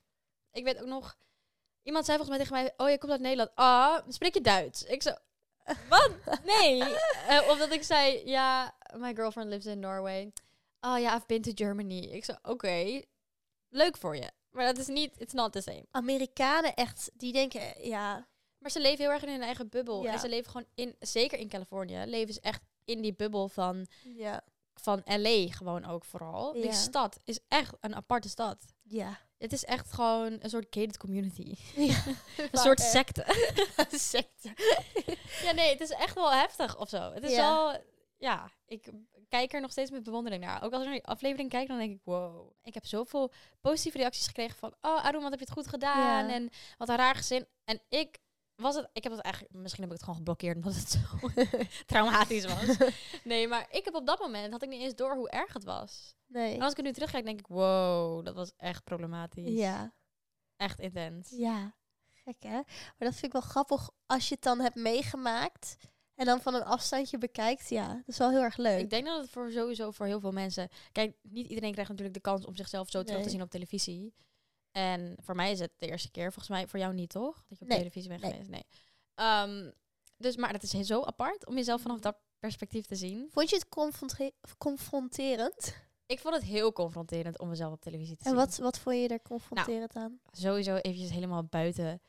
Ik 0.51 0.63
weet 0.63 0.81
ook 0.81 0.87
nog... 0.87 1.17
Iemand 1.83 2.05
zei 2.05 2.17
volgens 2.17 2.37
mij 2.37 2.47
tegen 2.47 2.63
mij... 2.63 2.85
Oh, 2.85 2.91
je 2.91 2.97
komt 2.97 3.11
uit 3.11 3.21
Nederland. 3.21 3.51
Ah, 3.55 3.99
spreek 4.07 4.33
je 4.33 4.41
Duits? 4.41 4.83
Ik 4.83 5.01
zo... 5.01 5.11
Wat? 5.89 6.11
Nee. 6.43 6.83
Eh, 7.27 7.49
omdat 7.49 7.71
ik 7.71 7.83
zei... 7.83 8.21
Ja, 8.25 8.75
my 8.95 9.15
girlfriend 9.15 9.49
lives 9.49 9.65
in 9.65 9.79
Norway. 9.79 10.31
Oh 10.81 10.99
ja, 10.99 11.15
I've 11.15 11.25
been 11.25 11.41
to 11.41 11.51
Germany. 11.55 11.99
Ik 11.99 12.25
zo... 12.25 12.33
Oké. 12.43 13.01
Leuk 13.69 13.97
voor 13.97 14.15
je. 14.15 14.31
Maar 14.51 14.65
dat 14.65 14.77
is 14.77 14.87
niet... 14.87 15.13
It's 15.17 15.33
not 15.33 15.51
the 15.51 15.61
same. 15.61 15.85
Amerikanen 15.91 16.73
echt, 16.73 17.09
die 17.13 17.33
denken, 17.33 17.87
ja, 17.87 18.27
Maar 18.61 18.71
ze 18.71 18.79
leven 18.79 19.03
heel 19.03 19.13
erg 19.13 19.23
in 19.23 19.29
hun 19.29 19.41
eigen 19.41 19.69
bubbel. 19.69 20.03
Ja. 20.03 20.11
En 20.11 20.19
ze 20.19 20.29
leven 20.29 20.51
gewoon 20.51 20.67
in... 20.75 20.95
Zeker 20.99 21.39
in 21.39 21.49
Californië. 21.49 22.03
Leven 22.05 22.33
ze 22.33 22.41
echt 22.41 22.61
in 22.85 23.01
die 23.01 23.13
bubbel 23.13 23.49
van... 23.49 23.87
ja, 24.15 24.43
Van 24.73 25.01
LA 25.05 25.47
gewoon 25.47 25.85
ook 25.85 26.05
vooral. 26.05 26.53
Die 26.53 26.73
stad 26.73 27.19
is 27.23 27.39
echt 27.47 27.73
een 27.79 27.95
aparte 27.95 28.29
stad. 28.29 28.65
ja. 28.83 29.19
Het 29.37 29.53
is 29.53 29.65
echt 29.65 29.91
gewoon 29.93 30.37
een 30.39 30.49
soort 30.49 30.67
gated 30.69 30.97
community. 30.97 31.55
ja. 31.75 32.03
Een 32.51 32.57
soort 32.59 32.79
echt. 32.79 32.89
secte. 32.91 33.25
secte. 34.11 34.53
ja, 35.43 35.51
nee, 35.51 35.69
het 35.69 35.81
is 35.81 35.89
echt 35.89 36.15
wel 36.15 36.31
heftig 36.31 36.77
of 36.77 36.89
zo. 36.89 37.11
Het 37.11 37.23
is 37.23 37.35
wel... 37.35 37.77
Ja, 38.17 38.51
ik 38.65 38.89
kijk 39.29 39.53
er 39.53 39.61
nog 39.61 39.71
steeds 39.71 39.91
met 39.91 40.03
bewondering 40.03 40.43
naar. 40.43 40.63
Ook 40.63 40.71
als 40.71 40.81
ik 40.81 40.87
naar 40.87 40.97
die 40.97 41.07
aflevering 41.07 41.49
kijk, 41.49 41.67
dan 41.67 41.77
denk 41.77 41.91
ik... 41.91 42.01
Wow, 42.03 42.51
ik 42.63 42.73
heb 42.73 42.85
zoveel 42.85 43.31
positieve 43.61 43.97
reacties 43.97 44.27
gekregen 44.27 44.57
van... 44.57 44.73
Oh, 44.81 45.05
Arun, 45.05 45.21
wat 45.21 45.29
heb 45.31 45.39
je 45.39 45.45
het 45.45 45.53
goed 45.53 45.67
gedaan? 45.67 46.29
En 46.29 46.49
wat 46.77 46.89
een 46.89 46.95
raar 46.95 47.15
gezin. 47.15 47.47
En 47.63 47.81
ik 47.89 48.17
was 48.55 48.75
het... 48.75 48.89
Ik 48.93 49.03
heb 49.03 49.11
het 49.11 49.21
eigenlijk... 49.21 49.53
Misschien 49.53 49.83
heb 49.83 49.91
ik 49.91 49.97
het 49.97 50.05
gewoon 50.05 50.19
geblokkeerd 50.19 50.55
omdat 50.55 50.75
het 50.75 50.89
zo 50.89 50.99
traumatisch 51.85 52.45
was. 52.45 52.77
Nee, 53.23 53.47
maar 53.47 53.67
ik 53.69 53.85
heb 53.85 53.95
op 53.95 54.05
dat 54.05 54.19
moment... 54.19 54.51
Had 54.51 54.63
ik 54.63 54.69
niet 54.69 54.81
eens 54.81 54.95
door 54.95 55.15
hoe 55.15 55.29
erg 55.29 55.53
het 55.53 55.63
was. 55.63 56.15
Nee. 56.27 56.55
En 56.55 56.61
als 56.61 56.71
ik 56.71 56.77
er 56.77 56.83
nu 56.83 56.91
terugkijk, 56.91 57.25
denk 57.25 57.39
ik... 57.39 57.47
Wow, 57.47 58.25
dat 58.25 58.35
was 58.35 58.51
echt 58.57 58.83
problematisch. 58.83 59.59
Ja, 59.59 59.93
Echt 60.57 60.79
intens. 60.79 61.29
ja. 61.29 61.75
Gek 62.23 62.43
hè? 62.43 62.53
Maar 62.53 62.95
dat 62.97 63.13
vind 63.13 63.23
ik 63.25 63.31
wel 63.31 63.41
grappig 63.41 63.89
als 64.05 64.27
je 64.27 64.33
het 64.33 64.43
dan 64.43 64.59
hebt 64.59 64.75
meegemaakt 64.75 65.75
en 66.15 66.25
dan 66.25 66.41
van 66.41 66.53
een 66.53 66.63
afstandje 66.63 67.17
bekijkt. 67.17 67.69
Ja, 67.69 67.87
dat 67.87 68.07
is 68.07 68.17
wel 68.17 68.29
heel 68.29 68.41
erg 68.41 68.57
leuk. 68.57 68.79
Ik 68.79 68.89
denk 68.89 69.05
dat 69.05 69.21
het 69.21 69.29
voor 69.29 69.51
sowieso 69.51 69.91
voor 69.91 70.05
heel 70.05 70.19
veel 70.19 70.31
mensen. 70.31 70.69
Kijk, 70.91 71.15
niet 71.21 71.47
iedereen 71.47 71.71
krijgt 71.71 71.89
natuurlijk 71.89 72.17
de 72.17 72.29
kans 72.29 72.45
om 72.45 72.55
zichzelf 72.55 72.89
zo 72.89 73.03
terug 73.03 73.23
te 73.23 73.29
zien 73.29 73.41
op 73.41 73.49
televisie. 73.49 74.13
En 74.71 75.15
voor 75.21 75.35
mij 75.35 75.51
is 75.51 75.59
het 75.59 75.71
de 75.77 75.87
eerste 75.87 76.11
keer. 76.11 76.23
Volgens 76.31 76.49
mij 76.49 76.67
voor 76.67 76.79
jou 76.79 76.93
niet, 76.93 77.09
toch? 77.09 77.43
Dat 77.47 77.57
je 77.57 77.63
op 77.63 77.69
Nee, 77.69 77.77
televisie 77.77 78.09
bent 78.09 78.21
nee. 78.21 78.31
geweest. 78.31 78.49
Nee. 78.49 78.63
Ehm, 79.15 79.71
dus, 80.17 80.35
maar 80.35 80.51
dat 80.51 80.63
is 80.63 80.71
heel 80.73 80.83
zo 80.83 81.03
apart 81.03 81.45
om 81.45 81.55
jezelf 81.55 81.81
vanaf 81.81 81.99
dat 81.99 82.17
perspectief 82.39 82.85
te 82.85 82.95
zien. 82.95 83.29
Vond 83.31 83.49
je 83.49 83.55
het 83.55 83.69
confronte- 83.69 84.33
confronterend? 84.57 85.75
Ik 86.05 86.19
vond 86.19 86.35
het 86.35 86.43
heel 86.43 86.71
confronterend 86.73 87.39
om 87.39 87.49
mezelf 87.49 87.73
op 87.73 87.81
televisie 87.81 88.15
te 88.15 88.23
En 88.23 88.29
zien. 88.29 88.39
wat, 88.39 88.57
wat 88.57 88.79
vond 88.79 88.95
je 88.95 89.07
er 89.07 89.21
confronterend 89.21 89.95
aan? 89.95 90.19
Sowieso 90.31 90.75
eventjes 90.75 91.09
helemaal 91.11 91.43
buiten. 91.43 92.01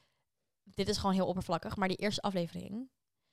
Dit 0.62 0.88
is 0.88 0.96
gewoon 0.96 1.14
heel 1.14 1.26
oppervlakkig. 1.26 1.76
Maar 1.76 1.88
die 1.88 1.96
eerste 1.96 2.20
aflevering 2.20 2.90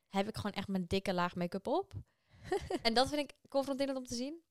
heb 0.09 0.27
ik 0.27 0.35
gewoon 0.35 0.51
echt 0.51 0.67
mijn 0.67 0.85
dikke 0.87 1.13
laag 1.13 1.35
make-up 1.35 1.67
op. 1.67 1.93
en 2.81 2.93
dat 2.93 3.09
vind 3.09 3.21
ik 3.21 3.37
confronterend 3.49 3.97
om 3.97 4.05
te 4.05 4.15
zien. 4.15 4.41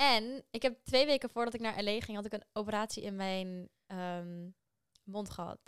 En 0.00 0.44
ik 0.50 0.62
heb 0.62 0.78
twee 0.84 1.06
weken 1.06 1.30
voordat 1.30 1.54
ik 1.54 1.60
naar 1.60 1.82
LA 1.82 2.00
ging, 2.00 2.16
had 2.16 2.26
ik 2.26 2.32
een 2.32 2.44
operatie 2.52 3.02
in 3.02 3.16
mijn 3.16 3.68
ehm, 3.86 4.48
mond 5.04 5.30
gehad. 5.30 5.58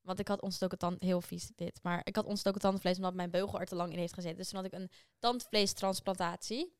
Want 0.00 0.18
ik 0.18 0.28
had 0.28 0.40
ontstoken 0.40 0.78
tand, 0.78 1.02
heel 1.02 1.20
vies 1.20 1.50
dit, 1.54 1.78
maar 1.82 2.00
ik 2.04 2.16
had 2.16 2.24
ontstoken 2.24 2.60
tandvlees 2.60 2.96
omdat 2.96 3.14
mijn 3.14 3.30
beugel 3.30 3.60
er 3.60 3.66
te 3.66 3.74
lang 3.74 3.92
in 3.92 3.98
heeft 3.98 4.14
gezeten. 4.14 4.36
Dus 4.36 4.48
toen 4.48 4.58
had 4.58 4.72
ik 4.72 4.78
een 4.78 4.90
tandvleestransplantatie 5.18 6.76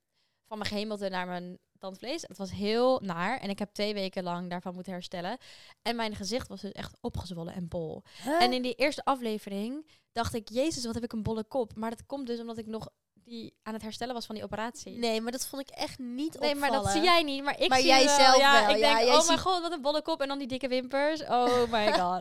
van 0.47 0.59
mijn 0.59 0.71
gehemelte 0.71 1.09
naar 1.09 1.27
mijn 1.27 1.59
tandvlees. 1.79 2.23
Het 2.23 2.39
was 2.39 2.51
heel 2.51 3.01
naar 3.01 3.39
en 3.39 3.51
ik 3.51 3.59
heb 3.59 3.73
twee 3.73 3.95
weken 3.95 4.23
lang 4.23 4.51
daarvan 4.51 4.75
moeten 4.75 4.93
herstellen. 4.93 5.39
En 5.83 5.97
mijn 5.97 6.15
gezicht 6.15 6.49
was 6.49 6.61
dus 6.61 6.73
echt 6.73 6.99
opgezwollen 7.01 7.55
en 7.55 7.69
bol. 7.69 8.03
En 8.39 8.53
in 8.53 8.63
die 8.63 8.75
eerste 8.75 9.05
aflevering 9.05 9.91
dacht 10.13 10.35
ik, 10.35 10.49
jezus, 10.49 10.85
wat 10.85 10.95
heb 10.95 11.05
ik 11.05 11.13
een 11.13 11.23
bolle 11.23 11.45
kop. 11.45 11.75
Maar 11.75 11.91
dat 11.91 12.07
komt 12.07 12.27
dus 12.27 12.41
omdat 12.41 12.59
ik 12.59 12.67
nog 12.67 12.89
die 13.29 13.55
aan 13.63 13.73
het 13.73 13.83
herstellen 13.83 14.15
was 14.15 14.27
van 14.27 14.35
die 14.35 14.45
operatie. 14.45 14.99
Nee, 14.99 15.21
maar 15.21 15.33
dat 15.33 15.47
vond 15.47 15.63
ik 15.69 15.75
echt 15.77 15.99
niet 15.99 16.17
Nee, 16.41 16.51
opvallen. 16.53 16.59
maar 16.59 16.83
dat 16.83 16.93
zie 16.93 17.03
jij 17.03 17.23
niet. 17.23 17.43
Maar 17.45 17.61
ik 17.61 17.69
Maar 17.69 17.79
zie 17.79 17.87
jij 17.87 18.05
wel. 18.05 18.17
zelf 18.19 18.37
ja, 18.39 18.67
wel. 18.67 18.75
Ik 18.75 18.81
Ja, 18.81 18.99
denk, 18.99 19.09
oh 19.21 19.27
mijn 19.27 19.39
god, 19.39 19.61
wat 19.61 19.73
een 19.73 19.83
bolle 19.83 20.03
kop. 20.03 20.21
En 20.21 20.29
dan 20.29 20.39
die 20.39 20.49
dikke 20.49 20.69
wimpers. 20.69 21.23
Oh 21.23 21.71
my 21.73 21.93
god. 21.93 22.21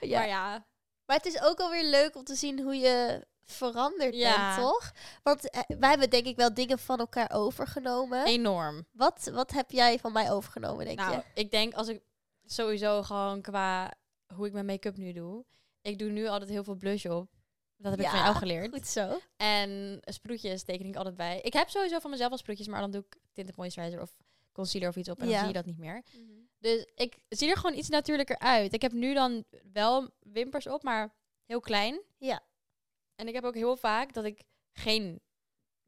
Ja. 0.00 0.18
Maar 0.18 0.28
ja. 0.28 0.66
Maar 1.06 1.16
het 1.16 1.26
is 1.26 1.42
ook 1.42 1.60
alweer 1.60 1.84
leuk 1.84 2.16
om 2.16 2.24
te 2.24 2.34
zien 2.34 2.60
hoe 2.62 2.74
je 2.76 3.26
veranderd 3.44 4.14
Ja. 4.14 4.54
bent, 4.54 4.66
toch? 4.68 4.92
Want 5.22 5.50
eh, 5.50 5.60
wij 5.78 5.88
hebben 5.90 6.10
denk 6.10 6.26
ik 6.26 6.36
wel 6.36 6.54
dingen 6.54 6.78
van 6.78 6.98
elkaar 6.98 7.30
overgenomen. 7.32 8.26
Enorm. 8.26 8.86
Wat, 8.92 9.30
wat 9.32 9.50
heb 9.50 9.70
jij 9.70 9.98
van 9.98 10.12
mij 10.12 10.30
overgenomen, 10.32 10.84
denk 10.84 10.98
Nou, 10.98 11.12
je? 11.12 11.22
ik 11.34 11.50
denk 11.50 11.74
als 11.74 11.88
ik 11.88 12.00
sowieso 12.44 13.02
gewoon 13.02 13.40
qua 13.42 13.92
hoe 14.34 14.46
ik 14.46 14.52
mijn 14.52 14.66
make-up 14.66 14.96
nu 14.96 15.12
doe. 15.12 15.44
Ik 15.82 15.98
doe 15.98 16.10
nu 16.10 16.26
altijd 16.26 16.50
heel 16.50 16.64
veel 16.64 16.74
blush 16.76 17.04
op. 17.06 17.28
Dat 17.80 17.90
heb 17.90 18.00
ik 18.00 18.08
van 18.08 18.18
jou 18.18 18.34
geleerd. 18.34 18.72
Goed 18.74 18.86
zo. 18.86 19.18
En 19.36 20.00
sproetjes 20.00 20.62
teken 20.62 20.86
ik 20.86 20.96
altijd 20.96 21.16
bij. 21.16 21.40
Ik 21.40 21.52
heb 21.52 21.68
sowieso 21.68 21.98
van 21.98 22.10
mezelf 22.10 22.30
al 22.30 22.38
sproetjes, 22.38 22.66
maar 22.66 22.80
dan 22.80 22.90
doe 22.90 23.00
ik 23.00 23.16
tinted 23.32 23.56
moisturizer 23.56 24.00
of 24.00 24.16
concealer 24.52 24.88
of 24.88 24.96
iets 24.96 25.08
op 25.08 25.20
en 25.20 25.28
dan 25.28 25.38
zie 25.38 25.46
je 25.46 25.52
dat 25.52 25.66
niet 25.66 25.78
meer. 25.78 26.02
Dus 26.58 26.86
ik 26.94 27.18
zie 27.28 27.50
er 27.50 27.56
gewoon 27.56 27.76
iets 27.78 27.88
natuurlijker 27.88 28.38
uit. 28.38 28.72
Ik 28.72 28.82
heb 28.82 28.92
nu 28.92 29.14
dan 29.14 29.44
wel 29.72 30.10
wimpers 30.20 30.66
op, 30.66 30.82
maar 30.82 31.14
heel 31.44 31.60
klein. 31.60 32.02
Ja. 32.18 32.42
En 33.14 33.28
ik 33.28 33.34
heb 33.34 33.44
ook 33.44 33.54
heel 33.54 33.76
vaak 33.76 34.12
dat 34.12 34.24
ik 34.24 34.42
geen 34.72 35.20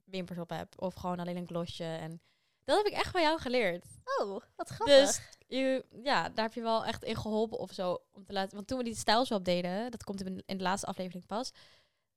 wimpers 0.05 0.39
op 0.39 0.51
heb. 0.51 0.83
Of 0.83 0.95
gewoon 0.95 1.19
alleen 1.19 1.37
een 1.37 1.47
glossje. 1.47 1.85
En 1.85 2.23
dat 2.65 2.77
heb 2.77 2.87
ik 2.87 2.93
echt 2.93 3.11
van 3.11 3.23
jou 3.23 3.41
geleerd. 3.41 3.87
Oh, 4.19 4.41
wat 4.57 4.69
grappig. 4.69 4.97
Dus 4.97 5.21
je, 5.47 5.85
ja, 6.03 6.29
daar 6.29 6.45
heb 6.45 6.55
je 6.55 6.63
wel 6.63 6.85
echt 6.85 7.05
in 7.05 7.17
geholpen 7.17 7.59
of 7.59 7.73
zo. 7.73 7.99
Om 8.13 8.25
te 8.25 8.33
laten, 8.33 8.55
want 8.55 8.67
toen 8.67 8.79
we 8.79 8.85
die 8.85 8.95
stijlswap 8.95 9.45
deden, 9.45 9.91
dat 9.91 10.05
komt 10.05 10.21
in, 10.21 10.43
in 10.47 10.57
de 10.57 10.63
laatste 10.63 10.87
aflevering 10.87 11.27
pas. 11.27 11.53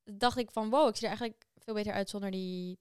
Dacht 0.04 0.38
ik 0.38 0.52
van 0.52 0.70
wow, 0.70 0.88
ik 0.88 0.96
zie 0.96 1.08
er 1.08 1.18
eigenlijk 1.18 1.46
veel 1.58 1.74
beter 1.74 1.94
uit 1.94 2.10
zonder 2.10 2.32
die 2.32 2.80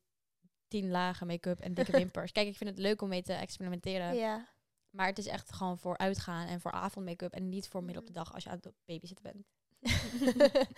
tien 0.69 0.91
lagen 0.91 1.26
make-up 1.26 1.61
en 1.61 1.75
dikke 1.75 1.93
wimpers. 2.02 2.33
Kijk, 2.33 2.49
ik 2.49 2.57
vind 2.57 2.71
het 2.71 2.79
leuk 2.79 3.02
om 3.02 3.09
mee 3.09 3.23
te 3.23 3.33
experimenteren. 3.33 4.14
ja. 4.14 4.50
Maar 4.91 5.07
het 5.07 5.19
is 5.19 5.26
echt 5.26 5.52
gewoon 5.52 5.79
voor 5.79 5.99
uitgaan 5.99 6.47
en 6.47 6.61
voor 6.61 6.71
avondmake-up. 6.73 7.33
En 7.33 7.49
niet 7.49 7.69
voor 7.69 7.83
midden 7.85 8.00
op 8.02 8.07
de 8.07 8.12
dag 8.14 8.35
als 8.35 8.45
je 8.45 8.50
aan 8.50 8.61
het 8.62 8.73
babysitten 8.85 9.25
bent. 9.33 9.47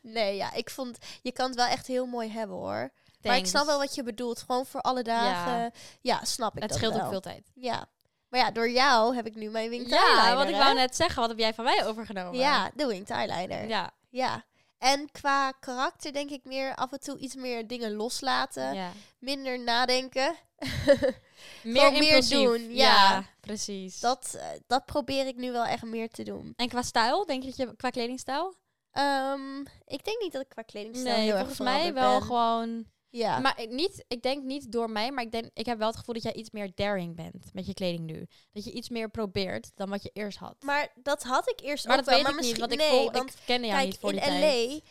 nee, 0.00 0.36
ja, 0.36 0.52
ik 0.52 0.70
vond... 0.70 0.98
Je 1.22 1.32
kan 1.32 1.46
het 1.46 1.54
wel 1.56 1.66
echt 1.66 1.86
heel 1.86 2.06
mooi 2.06 2.30
hebben, 2.30 2.56
hoor. 2.56 2.90
Maar 3.22 3.36
ik 3.36 3.46
snap 3.46 3.66
wel 3.66 3.78
wat 3.78 3.94
je 3.94 4.02
bedoelt. 4.02 4.38
Gewoon 4.40 4.66
voor 4.66 4.80
alle 4.80 5.02
dagen. 5.02 5.72
Ja, 6.00 6.24
snap 6.24 6.56
ik 6.56 6.60
Het 6.60 6.68
dat 6.68 6.78
scheelt 6.78 6.94
wel. 6.94 7.02
ook 7.02 7.10
veel 7.10 7.20
tijd. 7.20 7.50
Ja. 7.54 7.88
Maar 8.28 8.40
ja, 8.40 8.50
door 8.50 8.70
jou 8.70 9.14
heb 9.14 9.26
ik 9.26 9.34
nu 9.34 9.50
mijn 9.50 9.70
winged 9.70 9.88
Ja, 9.90 10.06
eyeliner, 10.06 10.36
wat 10.36 10.48
ik 10.48 10.54
wou 10.54 10.74
net 10.74 10.96
zeggen. 10.96 11.20
Wat 11.20 11.28
heb 11.30 11.38
jij 11.38 11.54
van 11.54 11.64
mij 11.64 11.86
overgenomen? 11.86 12.38
Ja, 12.38 12.70
de 12.74 12.86
winged 12.86 13.10
eyeliner. 13.10 13.68
Ja. 13.68 13.90
Ja. 14.10 14.44
En 14.78 15.10
qua 15.10 15.52
karakter 15.52 16.12
denk 16.12 16.30
ik 16.30 16.44
meer 16.44 16.74
af 16.74 16.92
en 16.92 17.00
toe 17.00 17.18
iets 17.18 17.34
meer 17.34 17.66
dingen 17.66 17.94
loslaten. 17.94 18.74
ja. 18.74 18.92
Minder 19.18 19.60
nadenken. 19.60 20.34
Meer, 21.62 21.92
meer 21.92 22.28
doen, 22.28 22.74
ja. 22.74 23.24
precies. 23.40 24.00
Dat, 24.00 24.34
eh, 24.38 24.46
dat 24.66 24.84
probeer 24.84 25.26
ik 25.26 25.36
nu 25.36 25.52
wel 25.52 25.64
echt 25.64 25.82
meer 25.82 26.08
te 26.08 26.22
doen. 26.22 26.52
En 26.56 26.68
qua 26.68 26.82
stijl, 26.82 27.26
denk 27.26 27.42
je 27.42 27.48
dat 27.48 27.56
je 27.56 27.76
qua 27.76 27.90
kledingstijl? 27.90 28.54
Ehm, 28.92 29.60
ik 29.84 30.04
denk 30.04 30.20
niet 30.22 30.32
dat 30.32 30.42
ik 30.42 30.48
qua 30.48 30.62
kledingstijl 30.62 31.16
Nee, 31.16 31.24
heel 31.24 31.36
erg 31.36 31.46
volgens 31.46 31.68
mij 31.68 31.94
wel 31.94 32.18
ben. 32.18 32.26
gewoon. 32.26 32.86
Ja. 33.10 33.38
Maar 33.38 33.60
ik- 33.60 33.70
niet, 33.70 34.04
ik 34.08 34.22
denk 34.22 34.44
niet 34.44 34.72
door 34.72 34.90
mij, 34.90 35.10
maar 35.12 35.24
ik, 35.24 35.32
denk, 35.32 35.50
ik 35.54 35.66
heb 35.66 35.78
wel 35.78 35.86
het 35.88 35.96
gevoel 35.96 36.14
dat 36.14 36.22
jij 36.22 36.32
iets 36.32 36.50
meer 36.50 36.70
daring 36.74 37.16
bent 37.16 37.54
met 37.54 37.66
je 37.66 37.74
kleding 37.74 38.06
nu. 38.10 38.26
Dat 38.52 38.64
je 38.64 38.72
iets 38.72 38.88
meer 38.88 39.08
probeert 39.10 39.70
dan 39.74 39.88
wat 39.88 40.02
je 40.02 40.10
eerst 40.12 40.38
had. 40.38 40.56
Maar 40.62 40.88
dat 41.02 41.22
had 41.22 41.50
ik 41.50 41.60
eerst 41.60 41.86
Maar 41.86 41.98
ook 41.98 42.04
dat 42.04 42.14
wel. 42.14 42.24
weet 42.24 42.32
maar 42.32 42.42
ik 42.42 42.46
niet, 42.46 42.58
misschien 42.58 42.78
want 42.78 42.90
ik, 42.90 42.90
nee, 42.96 43.02
vol, 43.02 43.12
want 43.12 43.30
ik 43.30 43.36
kende 43.46 43.66
jou 43.66 43.78
kijk, 43.78 43.90
niet 43.90 44.00
voor 44.00 44.12
in 44.12 44.20
die 44.20 44.30
LA, 44.30 44.38
tijd. 44.40 44.82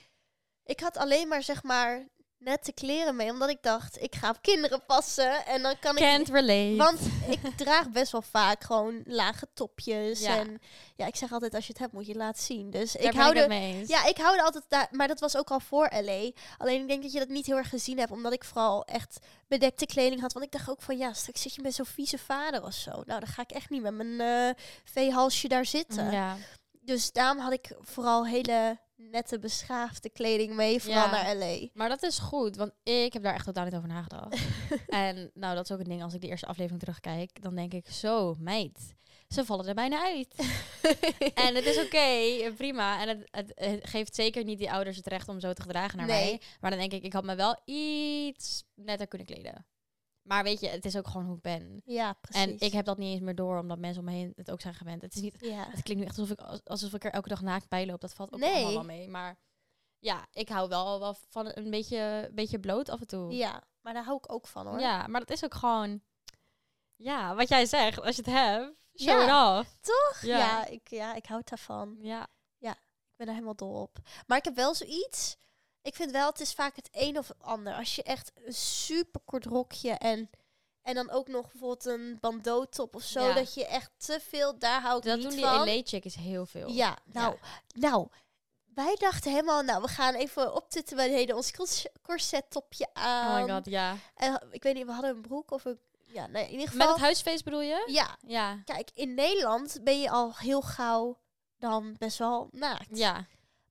ik 0.66 0.80
had 0.80 0.98
alleen 0.98 1.28
maar 1.28 1.44
zeg 1.44 1.64
maar 1.64 2.08
nette 2.48 2.72
kleren 2.72 3.16
mee, 3.16 3.32
omdat 3.32 3.50
ik 3.50 3.58
dacht, 3.62 4.02
ik 4.02 4.16
ga 4.16 4.30
op 4.30 4.42
kinderen 4.42 4.86
passen 4.86 5.46
en 5.46 5.62
dan 5.62 5.80
kan 5.80 5.98
ik 5.98 6.28
relate. 6.28 6.76
Want 6.76 7.00
ik 7.36 7.58
draag 7.58 7.90
best 7.90 8.12
wel 8.12 8.22
vaak 8.22 8.64
gewoon 8.64 9.02
lage 9.06 9.48
topjes. 9.54 10.20
Ja. 10.20 10.38
En 10.38 10.60
ja, 10.96 11.06
ik 11.06 11.16
zeg 11.16 11.32
altijd, 11.32 11.56
als 11.56 11.66
je 11.66 11.72
het 11.72 11.82
hebt, 11.82 11.94
moet 11.94 12.06
je 12.06 12.12
het 12.12 12.22
laten 12.22 12.44
zien. 12.44 12.70
Dus 12.70 12.92
Daar 12.92 13.04
ik 13.04 13.14
hou 13.14 13.36
ik 13.36 13.42
er... 13.42 13.48
mee 13.48 13.74
eens. 13.74 13.90
Ja, 13.90 14.06
ik 14.06 14.18
hou 14.18 14.38
er 14.38 14.44
altijd 14.44 14.64
daar, 14.68 14.88
maar 14.92 15.08
dat 15.08 15.20
was 15.20 15.38
ook 15.38 15.52
al 15.52 15.60
voor 15.60 15.90
LA. 16.02 16.32
Alleen 16.58 16.82
ik 16.82 16.88
denk 16.88 17.02
dat 17.02 17.12
je 17.12 17.20
dat 17.20 17.28
niet 17.28 17.46
heel 17.46 17.58
erg 17.58 17.70
gezien 17.70 17.98
hebt, 17.98 18.12
omdat 18.12 18.34
ik 18.34 18.44
vooral 18.44 18.86
echt 18.86 19.20
bedekte 19.48 19.86
kleding 19.86 20.22
had. 20.22 20.34
Want 20.34 20.46
ik 20.46 20.52
dacht 20.52 20.70
ook 20.70 20.82
van, 20.82 20.98
ja, 20.98 21.14
straks 21.14 21.42
zit 21.42 21.56
je 21.56 21.62
met 21.62 21.76
zo'n 21.76 21.86
vieze 21.86 22.18
vader 22.18 22.64
of 22.64 22.74
zo. 22.74 22.92
Nou, 22.92 23.20
dan 23.20 23.28
ga 23.28 23.42
ik 23.42 23.52
echt 23.52 23.70
niet 23.70 23.82
met 23.82 23.94
mijn 23.94 24.22
eh 24.22 24.64
veehalsje 24.84 25.48
daar 25.48 25.66
zitten. 25.66 26.12
Ja. 26.12 26.38
Dus 26.82 27.12
daarom 27.12 27.40
had 27.40 27.54
ik 27.54 27.76
vooral 27.80 28.28
hele 28.28 28.78
nette, 28.98 29.40
beschaafde 29.40 30.10
kleding 30.10 30.54
mee, 30.56 30.82
vooral 30.82 31.04
Ja. 31.04 31.12
naar 31.12 31.36
LA. 31.36 31.68
Maar 31.74 31.90
dat 31.90 32.04
is 32.04 32.20
goed, 32.20 32.56
want 32.56 32.72
ik 32.84 33.14
heb 33.14 33.24
daar 33.24 33.34
echt 33.34 33.46
totaal 33.46 33.64
niet 33.66 33.76
over 33.76 33.88
nagedacht. 33.88 34.38
en 34.88 35.32
nou, 35.34 35.56
dat 35.56 35.64
is 35.64 35.72
ook 35.72 35.80
een 35.80 35.90
ding. 35.90 36.04
Als 36.04 36.14
ik 36.14 36.22
de 36.22 36.28
eerste 36.28 36.46
aflevering 36.46 36.80
terugkijk, 36.80 37.42
dan 37.42 37.56
denk 37.56 37.74
ik 37.74 37.88
zo, 37.90 38.36
meid, 38.40 38.96
ze 39.28 39.46
vallen 39.46 39.68
er 39.68 39.74
bijna 39.76 40.04
uit. 40.04 40.36
en 41.46 41.56
het 41.56 41.66
is 41.66 41.78
oké, 41.78 42.52
prima. 42.56 43.02
En 43.02 43.08
het, 43.08 43.28
het, 43.32 43.52
het 43.56 43.88
geeft 43.90 44.16
zeker 44.16 44.44
niet 44.44 44.58
die 44.58 44.72
ouders 44.72 44.98
het 44.98 45.08
recht 45.08 45.28
om 45.30 45.40
zo 45.40 45.54
te 45.54 45.62
gedragen 45.62 45.98
naar 45.98 46.08
Nee. 46.08 46.24
mij. 46.30 46.42
Maar 46.60 46.70
dan 46.72 46.80
denk 46.80 46.92
ik, 46.92 47.04
ik 47.04 47.14
had 47.14 47.24
me 47.24 47.36
wel 47.36 47.60
iets 47.66 48.64
netter 48.76 49.08
kunnen 49.08 49.28
kleden. 49.28 49.66
Maar 50.28 50.44
weet 50.44 50.60
je, 50.60 50.68
het 50.68 50.86
is 50.86 50.96
ook 50.98 51.08
gewoon 51.08 51.26
hoe 51.26 51.36
ik 51.36 51.42
ben. 51.42 51.82
Ja, 51.86 52.14
precies. 52.14 52.42
En 52.42 52.60
ik 52.60 52.72
heb 52.72 52.86
dat 52.86 52.98
niet 52.98 53.12
eens 53.12 53.22
meer 53.22 53.36
door, 53.36 53.60
omdat 53.60 53.78
mensen 53.80 54.00
om 54.00 54.06
me 54.06 54.12
heen 54.16 54.34
het 54.36 54.52
ook 54.52 54.62
zijn 54.62 54.74
gewend. 54.74 55.02
Het 55.02 55.16
is 55.16 55.22
niet 55.22 55.36
Ja. 55.40 55.68
het 55.70 55.84
klinkt 55.84 56.02
nu 56.04 56.08
echt 56.10 56.18
alsof 56.20 56.32
ik, 56.40 56.42
als- 56.46 56.64
alsof 56.66 56.94
ik 56.94 57.04
er 57.04 57.12
elke 57.12 57.30
dag 57.30 57.42
naakt 57.42 57.70
bij 57.70 57.86
loop. 57.86 58.02
Dat 58.02 58.14
valt 58.14 58.34
ook 58.34 58.40
Nee. 58.40 58.54
allemaal 58.54 58.74
wel 58.74 58.84
mee. 58.84 59.08
Maar 59.08 59.38
ja, 60.00 60.28
ik 60.32 60.50
hou 60.50 60.70
wel, 60.70 61.00
wel 61.00 61.16
van 61.30 61.52
een 61.54 61.70
beetje, 61.70 62.30
beetje 62.34 62.60
bloot 62.60 62.90
af 62.90 63.00
en 63.00 63.08
toe. 63.08 63.32
ja, 63.34 63.64
maar 63.82 63.94
daar 63.94 64.04
hou 64.04 64.18
ik 64.18 64.32
ook 64.32 64.48
van 64.48 64.68
hoor. 64.68 64.80
Ja, 64.80 65.08
maar 65.08 65.20
dat 65.20 65.30
is 65.30 65.44
ook 65.44 65.54
gewoon... 65.54 66.02
Ja, 66.96 67.36
wat 67.36 67.50
jij 67.50 67.66
zegt. 67.66 68.02
Als 68.02 68.16
je 68.16 68.22
het 68.22 68.32
hebt, 68.32 68.88
show 68.96 69.08
Ja. 69.28 69.58
it 69.58 69.60
off. 69.60 69.78
Toch? 69.82 70.22
Ja. 70.22 70.38
Ja, 70.38 70.66
ik, 70.66 70.90
ja, 70.90 71.16
ik 71.16 71.26
hou 71.26 71.42
daarvan. 71.44 71.98
Ja. 72.02 72.28
Ik 73.10 73.24
ben 73.24 73.28
er 73.28 73.40
helemaal 73.42 73.56
dol 73.68 73.82
op. 73.82 73.98
Maar 74.28 74.38
ik 74.38 74.44
heb 74.44 74.56
wel 74.56 74.76
zoiets. 74.76 75.38
Ik 75.88 75.96
vind 75.96 76.12
wel, 76.12 76.30
het 76.30 76.40
is 76.40 76.54
vaak 76.54 76.76
het 76.76 76.90
een 76.92 77.18
of 77.18 77.28
het 77.28 77.44
ander. 77.44 77.74
Als 77.74 77.96
je 77.96 78.04
echt 78.04 78.32
een 78.46 78.54
super 78.54 79.22
kort 79.26 79.46
rokje 79.46 79.92
en, 79.92 80.30
en 80.82 80.96
dan 80.96 81.10
ook 81.10 81.28
nog 81.28 81.52
bijvoorbeeld 81.52 81.86
een 81.86 82.18
bandeautop 82.22 82.96
of 82.96 83.04
zo. 83.04 83.28
Ja. 83.28 83.34
Dat 83.34 83.54
je 83.54 83.66
echt 83.66 83.92
te 83.98 84.20
veel, 84.30 84.60
daar 84.60 84.82
hou 84.82 84.98
ik 84.98 85.04
Dat 85.04 85.16
niet 85.18 85.26
doen 85.26 85.36
die 85.36 85.46
van. 85.46 85.58
LA-chicks 85.66 86.16
heel 86.16 86.46
veel. 86.46 86.70
Ja, 86.70 86.98
nou, 87.06 87.38
nou. 87.76 88.08
Wij 88.74 88.96
dachten 89.00 89.32
helemaal, 89.32 89.62
nou, 89.62 89.82
we 89.82 89.88
gaan 89.88 90.14
even 90.14 90.56
optitten. 90.56 90.96
Wij 90.98 91.08
deden 91.10 91.36
ons 91.36 91.52
cors- 91.52 91.86
corsettopje 92.02 92.88
Oh 92.94 93.04
aan. 93.04 93.44
my 93.46 93.54
god, 93.54 93.66
ja. 93.66 93.96
En 94.16 94.48
ik 94.52 94.64
weet 94.64 94.74
niet, 94.76 94.86
we 94.86 94.92
hadden 94.92 95.10
een 95.16 95.22
broek 95.22 95.52
of 95.52 95.66
een... 95.66 95.80
Ja, 96.06 96.28
nee, 96.28 96.44
in 96.46 96.52
ieder 96.52 96.66
Met 96.66 96.74
geval... 96.76 96.88
het 96.94 97.02
huisfeest 97.02 97.44
bedoel 97.44 97.62
je? 97.62 97.84
Ja, 97.86 98.18
Ja. 98.28 98.62
kijk, 98.66 98.90
in 98.94 99.14
Nederland 99.14 99.80
ben 99.84 100.00
je 100.02 100.10
al 100.10 100.34
heel 100.36 100.62
gauw 100.62 101.18
dan 101.58 101.96
best 101.98 102.18
wel 102.18 102.48
naakt. 102.52 102.98
Ja. 102.98 103.26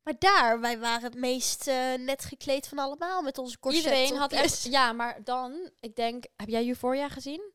Maar 0.06 0.18
daar, 0.18 0.60
wij 0.60 0.78
waren 0.78 1.02
het 1.02 1.14
meest 1.14 1.66
eh, 1.66 1.94
net 1.94 2.24
gekleed 2.24 2.68
van 2.68 2.78
allemaal 2.78 3.22
met 3.22 3.38
onze 3.38 3.58
corset. 3.58 3.84
Iedereen 3.84 4.16
had 4.16 4.32
echt... 4.32 4.62
Ja, 4.62 4.92
maar 4.92 5.24
dan, 5.24 5.70
ik 5.80 5.96
denk... 5.96 6.24
Heb 6.36 6.48
jij 6.48 6.68
Euphoria 6.68 7.08
gezien? 7.08 7.52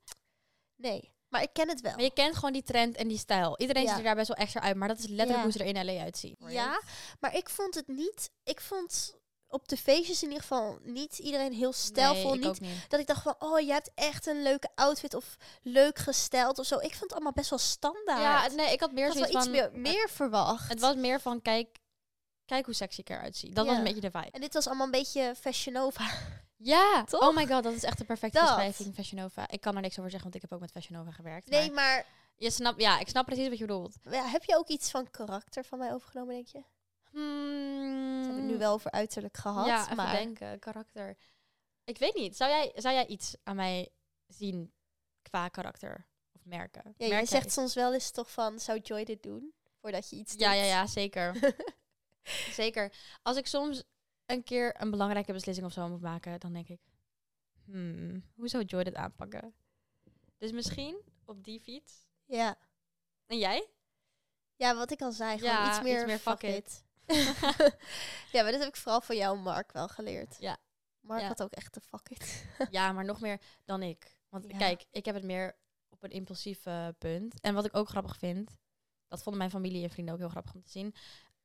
Nee, 0.76 1.14
maar 1.28 1.42
ik 1.42 1.50
ken 1.54 1.70
het 1.70 1.82
wel. 1.82 1.92
Maar 1.92 2.04
je 2.04 2.14
kent 2.14 2.36
gewoon 2.36 2.54
die 2.54 2.64
trend 2.64 2.96
en 2.96 3.08
die 3.08 3.18
stijl. 3.18 3.56
Iedereen 3.58 3.84
Ja. 3.84 3.90
ziet 3.90 3.98
er 3.98 4.04
daar 4.04 4.16
best 4.16 4.28
wel 4.28 4.38
extra 4.38 4.62
uit. 4.62 4.76
Maar 4.76 4.88
dat 4.88 4.98
is 5.00 5.08
letterlijk 5.08 5.38
Ja. 5.38 5.44
hoe 5.44 5.52
ze 5.52 5.60
er 5.60 5.66
in 5.66 5.86
LA 5.86 6.02
uitzien. 6.02 6.36
Ja, 6.48 6.82
maar 7.20 7.36
ik 7.36 7.50
vond 7.50 7.76
het 7.76 7.88
niet... 7.88 8.32
Ik 8.44 8.62
vond 8.62 9.20
op 9.48 9.68
de 9.68 9.78
feestjes 9.78 10.22
in 10.22 10.28
ieder 10.28 10.42
geval 10.42 10.80
niet 10.82 11.18
iedereen 11.20 11.54
heel 11.54 11.74
stijlvol. 11.74 12.36
Nee, 12.36 12.50
niet 12.50 12.60
niet. 12.60 12.86
dat 12.90 13.00
ik 13.00 13.08
dacht 13.08 13.22
van, 13.22 13.36
oh, 13.40 13.60
je 13.60 13.72
hebt 13.72 13.92
echt 13.96 14.26
een 14.28 14.42
leuke 14.44 14.70
outfit 14.76 15.14
of 15.14 15.36
leuk 15.62 15.98
gesteld 15.98 16.60
of 16.60 16.66
zo. 16.66 16.76
Ik 16.76 16.90
vond 16.90 17.02
het 17.02 17.14
allemaal 17.14 17.32
best 17.32 17.50
wel 17.50 17.60
standaard. 17.60 18.22
Ja, 18.22 18.56
nee, 18.56 18.72
ik 18.74 18.80
had 18.80 18.92
meer 18.92 19.08
ik 19.08 19.14
had 19.18 19.30
iets 19.30 19.38
van... 19.38 19.52
meer, 19.52 19.70
meer 19.74 20.10
verwacht. 20.10 20.70
Het 20.70 20.80
was 20.80 20.96
meer 20.96 21.20
van, 21.20 21.42
kijk, 21.42 21.80
kijk 22.52 22.66
hoe 22.66 22.74
sexy 22.76 23.00
ik 23.00 23.10
eruit 23.10 23.36
zie. 23.38 23.54
Dat 23.54 23.66
was 23.66 23.78
een 23.78 23.84
beetje 23.84 24.02
de 24.02 24.12
vibe. 24.12 24.32
En 24.32 24.42
dit 24.42 24.54
was 24.54 24.68
allemaal 24.68 24.86
een 24.86 24.92
beetje 24.92 25.36
Fashion 25.36 25.74
Nova. 25.74 26.10
Ja, 26.58 27.04
Toch? 27.10 27.22
oh 27.22 27.36
my 27.36 27.48
god, 27.48 27.64
dat 27.64 27.74
is 27.74 27.84
echt 27.84 27.98
de 27.98 28.04
perfecte 28.04 28.38
Dat. 28.38 28.48
beschrijving, 28.48 28.96
Fashion 28.96 29.22
Nova. 29.22 29.50
Ik 29.50 29.62
kan 29.62 29.76
er 29.76 29.82
niks 29.82 29.98
over 30.00 30.12
zeggen, 30.12 30.30
want 30.32 30.36
ik 30.44 30.50
heb 30.50 30.54
ook 30.54 30.60
met 30.60 30.72
Fashion 30.72 30.98
Nova 30.98 31.12
gewerkt. 31.12 31.50
Nee, 31.50 31.72
maar 31.72 31.74
maar 31.74 32.06
je 32.36 32.52
snapt, 32.52 32.82
ja, 32.82 33.00
ik 33.00 33.08
snap 33.10 33.26
precies 33.26 33.48
wat 33.50 33.58
je 33.58 33.66
bedoelt. 33.66 33.96
ja, 34.10 34.26
heb 34.28 34.44
je 34.44 34.58
ook 34.58 34.68
iets 34.68 34.92
van 34.92 35.10
karakter 35.12 35.64
van 35.66 35.80
mij 35.80 35.94
overgenomen, 35.94 36.34
denk 36.34 36.48
je? 36.48 36.64
Hmm, 37.12 38.20
We 38.20 38.26
hebben 38.26 38.36
het 38.44 38.52
nu 38.52 38.58
wel 38.58 38.74
over 38.74 38.92
uiterlijk 38.92 39.38
gehad, 39.38 39.66
ja, 39.68 39.84
even 39.84 39.96
maar... 39.96 40.12
denken, 40.16 40.60
karakter. 40.60 41.18
Ik 41.84 41.98
weet 41.98 42.16
niet, 42.16 42.38
zou 42.38 42.50
jij, 42.52 42.72
zou 42.76 42.94
jij 42.96 43.06
iets 43.08 43.36
aan 43.44 43.56
mij 43.56 43.90
zien 44.28 44.74
qua 45.22 45.48
karakter 45.48 46.08
of 46.34 46.42
merken. 46.46 46.94
Ja, 46.98 47.08
jij 47.08 47.26
zegt 47.26 47.52
soms 47.52 47.74
wel 47.74 47.94
eens 47.94 48.12
toch 48.12 48.32
van, 48.32 48.60
zou 48.60 48.80
Joy 48.80 49.04
dit 49.04 49.24
doen? 49.24 49.54
Voordat 49.82 50.10
je 50.10 50.16
iets 50.16 50.34
Ja, 50.38 50.50
doet. 50.52 50.60
ja, 50.60 50.66
ja, 50.66 50.88
zeker. 51.02 51.54
zeker. 52.62 52.94
Als 53.22 53.38
ik 53.38 53.48
soms 53.48 53.84
een 54.26 54.44
keer 54.44 54.82
een 54.82 54.92
belangrijke 54.92 55.34
beslissing 55.34 55.66
of 55.68 55.74
zo 55.74 55.90
moet 55.90 56.02
maken, 56.02 56.40
dan 56.40 56.54
denk 56.54 56.68
ik, 56.68 56.80
hmm, 57.66 58.24
hoe 58.36 58.48
zou 58.48 58.64
Joy 58.64 58.84
dit 58.84 58.96
aanpakken? 58.96 59.54
Dus 60.38 60.52
misschien 60.52 61.02
op 61.26 61.44
die 61.44 61.60
fiets. 61.60 62.08
Ja. 62.26 62.58
En 63.26 63.38
jij? 63.38 63.68
Ja, 64.56 64.76
wat 64.76 64.92
ik 64.92 65.02
al 65.02 65.12
zei, 65.12 65.38
gewoon 65.38 65.54
Ja, 65.54 65.70
iets 65.70 65.82
meer, 65.82 65.96
iets 65.98 66.06
meer 66.06 66.20
fuck 66.20 66.42
it. 66.44 66.84
ja, 68.32 68.42
maar 68.44 68.52
dat 68.52 68.60
heb 68.60 68.68
ik 68.70 68.76
vooral 68.76 69.02
van 69.02 69.16
jou, 69.16 69.38
Mark, 69.40 69.72
wel 69.72 69.88
geleerd. 69.88 70.38
Ja. 70.40 70.58
Mark 71.00 71.22
Ja. 71.22 71.28
had 71.28 71.44
ook 71.44 71.52
echt 71.54 71.74
de 71.74 71.82
fuck 71.82 72.10
it. 72.10 72.46
ja, 72.72 72.92
maar 72.92 73.06
nog 73.06 73.20
meer 73.22 73.42
dan 73.66 73.82
ik. 73.84 74.18
Want 74.30 74.46
Ja. 74.48 74.58
kijk, 74.58 74.86
ik 74.92 75.06
heb 75.06 75.16
het 75.16 75.24
meer 75.24 75.56
op 75.90 76.04
een 76.04 76.10
impulsief 76.12 76.66
eh, 76.66 76.88
punt. 76.98 77.40
En 77.40 77.54
wat 77.54 77.66
ik 77.66 77.76
ook 77.76 77.90
grappig 77.90 78.18
vind, 78.18 78.58
dat 79.08 79.22
vonden 79.24 79.38
mijn 79.38 79.52
familie 79.54 79.84
en 79.84 79.90
vrienden 79.90 80.14
ook 80.14 80.20
heel 80.20 80.30
grappig 80.30 80.54
om 80.54 80.64
te 80.64 80.70
zien. 80.70 80.96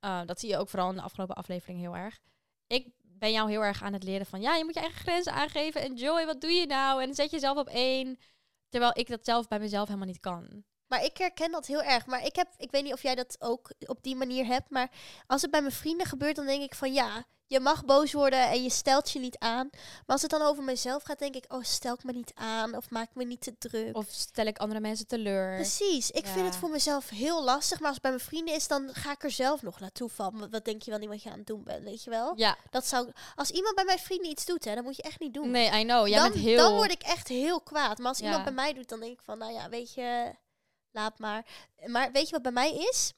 Uh, 0.07 0.21
dat 0.25 0.41
zie 0.41 0.49
je 0.49 0.59
ook 0.59 0.69
vooral 0.69 0.91
in 0.91 0.97
de 0.97 1.03
afgelopen 1.03 1.35
aflevering 1.37 1.81
heel 1.81 1.97
erg. 1.97 2.19
Ik 2.67 2.89
ben 3.03 3.33
jou 3.33 3.51
heel 3.51 3.65
erg 3.65 3.83
aan 3.83 3.93
het 3.93 4.03
leren 4.03 4.27
van, 4.27 4.41
ja, 4.41 4.55
je 4.55 4.65
moet 4.65 4.75
je 4.75 4.81
eigen 4.81 5.01
grenzen 5.01 5.33
aangeven. 5.33 5.81
En 5.81 5.95
Joy, 5.95 6.27
wat 6.27 6.41
doe 6.41 6.51
je 6.51 6.67
nou? 6.67 7.03
En 7.03 7.15
zet 7.15 7.31
jezelf 7.31 7.59
op 7.59 7.69
één. 7.69 8.19
Terwijl 8.69 8.93
ik 8.95 9.09
dat 9.09 9.25
zelf 9.25 9.49
bij 9.49 9.59
mezelf 9.59 9.87
helemaal 9.87 10.09
niet 10.09 10.21
kan. 10.21 10.65
Maar 10.87 11.05
ik 11.05 11.17
herken 11.17 11.51
dat 11.51 11.67
heel 11.67 11.83
erg. 11.83 12.07
Maar 12.07 12.25
ik 12.25 12.37
heb, 12.37 12.49
ik 12.57 12.71
weet 12.71 12.83
niet 12.83 12.93
of 12.93 13.03
jij 13.03 13.15
dat 13.15 13.37
ook 13.41 13.73
op 13.87 14.03
die 14.03 14.17
manier 14.17 14.47
hebt. 14.47 14.71
Maar 14.71 14.91
als 15.27 15.43
het 15.43 15.51
bij 15.51 15.61
mijn 15.61 15.73
vrienden 15.73 16.07
gebeurt, 16.07 16.37
dan 16.37 16.47
denk 16.47 16.63
ik 16.63 16.75
van 16.75 16.93
ja, 16.93 17.25
je 17.49 17.61
mag 17.61 17.85
boos 17.85 18.13
worden 18.13 18.49
en 18.49 18.63
je 18.63 18.71
stelt 18.71 19.11
je 19.11 19.19
niet 19.19 19.39
aan. 19.39 19.69
Maar 19.73 20.03
als 20.07 20.23
het 20.23 20.31
dan 20.31 20.43
over 20.43 20.63
mezelf 20.65 21.03
gaat, 21.03 21.19
denk 21.19 21.35
ik, 21.35 21.45
oh, 21.49 21.63
stel 21.63 21.95
ik 21.95 22.05
me 22.05 22.13
niet 22.13 22.33
aan 22.35 22.77
of 22.77 22.91
maak 22.91 23.09
me 23.15 23.25
niet 23.25 23.41
te 23.41 23.59
druk. 23.59 23.97
Of 23.97 24.07
stel 24.11 24.47
ik 24.47 24.59
andere 24.59 24.81
mensen 24.81 25.07
teleur. 25.07 25.55
Precies, 25.55 26.11
ik 26.11 26.27
vind 26.27 26.47
het 26.47 26.57
voor 26.57 26.71
mezelf 26.71 27.09
heel 27.09 27.45
lastig. 27.45 27.79
Maar 27.79 27.87
als 27.87 27.95
het 27.97 28.03
bij 28.03 28.11
mijn 28.11 28.25
vrienden 28.25 28.55
is, 28.55 28.69
dan 28.69 28.91
ga 28.93 29.11
ik 29.13 29.23
er 29.25 29.31
zelf 29.31 29.63
nog 29.63 29.81
naartoe 29.81 30.09
van. 30.09 30.39
Wat, 30.39 30.51
wat 30.51 30.65
denk 30.65 30.83
je 30.83 30.91
wel 30.91 30.99
niet 31.01 31.09
wat 31.09 31.23
je 31.23 31.31
aan 31.31 31.39
het 31.39 31.47
doen 31.47 31.63
bent, 31.65 31.85
weet 31.85 32.05
je 32.05 32.11
wel? 32.11 32.33
Ja, 32.37 32.57
Dat 32.71 32.87
zou, 32.87 33.11
als 33.35 33.51
iemand 33.51 33.75
bij 33.75 33.85
mijn 33.85 33.99
vrienden 33.99 34.31
iets 34.31 34.45
doet, 34.45 34.65
hè, 34.65 34.75
dan 34.75 34.85
moet 34.85 34.97
je 34.97 35.03
echt 35.03 35.21
niet 35.21 35.35
doen. 35.35 35.51
nee, 35.51 35.81
I 35.81 35.85
know. 35.85 36.07
Jij 36.07 36.19
dan, 36.19 36.33
bent 36.33 36.45
heel... 36.45 36.57
dan 36.57 36.75
word 36.75 36.91
ik 36.91 37.03
echt 37.03 37.29
heel 37.29 37.61
kwaad. 37.61 37.99
Maar 37.99 38.09
als 38.09 38.19
Ja. 38.19 38.25
iemand 38.25 38.45
bij 38.45 38.53
mij 38.53 38.73
doet, 38.73 38.89
dan 38.89 39.01
denk 39.01 39.13
ik 39.13 39.23
van, 39.25 39.39
nou 39.39 39.53
ja, 39.53 39.69
weet 39.69 39.95
je, 39.95 40.35
laat 40.91 41.19
maar. 41.19 41.47
Maar 41.87 42.13
weet 42.13 42.27
je 42.27 42.33
wat 42.33 42.43
bij 42.43 42.53
mij 42.53 42.75
is? 42.75 43.13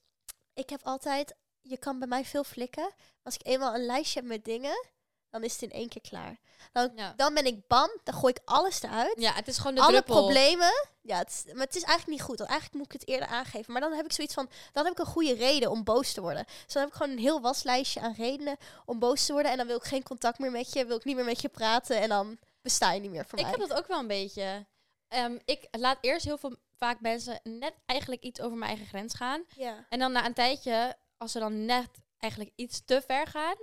Ik 0.53 0.69
heb 0.69 0.79
altijd, 0.83 1.35
je 1.69 1.77
kan 1.77 1.99
bij 1.99 2.07
mij 2.07 2.25
veel 2.25 2.43
flikken. 2.43 2.91
Als 3.23 3.35
ik 3.35 3.45
eenmaal 3.47 3.75
een 3.75 3.85
lijstje 3.85 4.19
heb 4.19 4.29
met 4.29 4.45
dingen, 4.45 4.87
dan 5.29 5.43
is 5.43 5.51
het 5.53 5.61
in 5.61 5.71
één 5.71 5.89
keer 5.89 6.01
klaar. 6.01 6.37
Dan, 6.71 6.91
Ja. 6.95 7.13
dan 7.15 7.33
ben 7.33 7.45
ik 7.45 7.67
bam, 7.67 7.89
dan 8.03 8.13
gooi 8.15 8.33
ik 8.33 8.41
alles 8.45 8.81
eruit. 8.81 9.13
ja, 9.19 9.33
het 9.33 9.47
is 9.47 9.57
gewoon 9.57 9.75
de 9.75 9.81
Alle 9.81 9.91
druppel. 9.91 10.15
problemen. 10.15 10.87
Ja, 11.01 11.17
het 11.17 11.29
is, 11.45 11.53
maar 11.53 11.65
het 11.65 11.75
is 11.75 11.83
eigenlijk 11.83 12.07
niet 12.19 12.27
goed. 12.27 12.37
Want 12.37 12.49
eigenlijk 12.49 12.79
moet 12.79 12.93
ik 12.93 12.99
het 12.99 13.09
eerder 13.09 13.27
aangeven. 13.27 13.71
Maar 13.71 13.81
dan 13.81 13.93
heb 13.93 14.05
ik 14.05 14.11
zoiets 14.11 14.33
van, 14.33 14.49
dan 14.71 14.83
heb 14.83 14.93
ik 14.93 14.99
een 14.99 15.05
goede 15.05 15.33
reden 15.33 15.71
om 15.71 15.83
boos 15.83 16.11
te 16.13 16.21
worden. 16.21 16.45
Dus 16.45 16.73
dan 16.73 16.81
heb 16.81 16.91
ik 16.91 16.97
gewoon 16.97 17.11
een 17.11 17.23
heel 17.23 17.41
waslijstje 17.41 17.99
aan 18.01 18.13
redenen 18.17 18.57
om 18.85 18.99
boos 18.99 19.25
te 19.25 19.31
worden. 19.33 19.51
En 19.51 19.57
dan 19.57 19.67
wil 19.67 19.75
ik 19.77 19.83
geen 19.83 20.03
contact 20.03 20.39
meer 20.39 20.51
met 20.51 20.73
je, 20.73 20.85
wil 20.85 20.97
ik 20.97 21.03
niet 21.05 21.15
meer 21.15 21.25
met 21.25 21.41
je 21.41 21.49
praten. 21.49 21.97
En 22.01 22.09
dan 22.09 22.37
besta 22.61 22.91
je 22.91 22.99
niet 23.01 23.11
meer 23.11 23.25
voor 23.25 23.39
Ik 23.39 23.45
mij. 23.45 23.53
heb 23.57 23.67
dat 23.69 23.77
ook 23.77 23.87
wel 23.87 23.99
een 23.99 24.07
beetje. 24.07 24.65
Ehm, 25.07 25.37
ik 25.45 25.67
laat 25.71 25.97
eerst 26.01 26.25
heel 26.25 26.37
veel, 26.37 26.55
vaak 26.77 26.99
mensen 27.01 27.39
net 27.43 27.73
eigenlijk 27.85 28.21
iets 28.23 28.41
over 28.41 28.57
mijn 28.57 28.69
eigen 28.69 28.87
grens 28.87 29.13
gaan. 29.13 29.43
Ja. 29.55 29.85
En 29.89 29.99
dan 29.99 30.11
na 30.11 30.25
een 30.25 30.33
tijdje, 30.33 30.95
als 31.19 31.31
ze 31.31 31.39
dan 31.39 31.65
net 31.65 31.89
eigenlijk 32.17 32.53
iets 32.55 32.81
te 32.85 33.01
ver 33.01 33.27
gaan, 33.27 33.55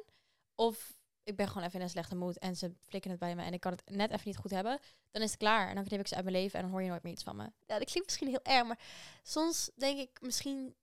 of 0.55 0.95
ik 1.23 1.37
ben 1.37 1.49
gewoon 1.49 1.63
even 1.63 1.79
in 1.79 1.85
een 1.85 1.91
slechte 1.91 2.17
moed 2.17 2.39
en 2.39 2.57
ze 2.57 2.75
flikken 2.81 3.11
het 3.11 3.21
bij 3.21 3.35
me 3.37 3.43
en 3.43 3.53
ik 3.53 3.61
kan 3.61 3.73
het 3.73 3.83
net 3.91 4.11
even 4.11 4.23
niet 4.25 4.37
goed 4.37 4.51
hebben, 4.51 4.79
dan 5.11 5.23
is 5.23 5.31
het 5.31 5.39
klaar. 5.39 5.69
En 5.69 5.75
dan 5.75 5.85
knip 5.85 6.01
ik 6.01 6.07
ze 6.07 6.15
uit 6.15 6.25
mijn 6.25 6.37
leven 6.37 6.55
en 6.57 6.63
dan 6.63 6.71
hoor 6.71 6.83
je 6.83 6.89
nooit 6.89 7.03
meer 7.03 7.13
iets 7.13 7.23
van 7.23 7.37
me. 7.37 7.43
ja, 7.43 7.79
dat 7.79 7.91
klinkt 7.91 8.05
misschien 8.05 8.29
heel 8.29 8.43
erg, 8.43 8.67
maar 8.67 8.79
soms 9.23 9.71
denk 9.75 9.99
ik 9.99 10.21
misschien 10.21 10.75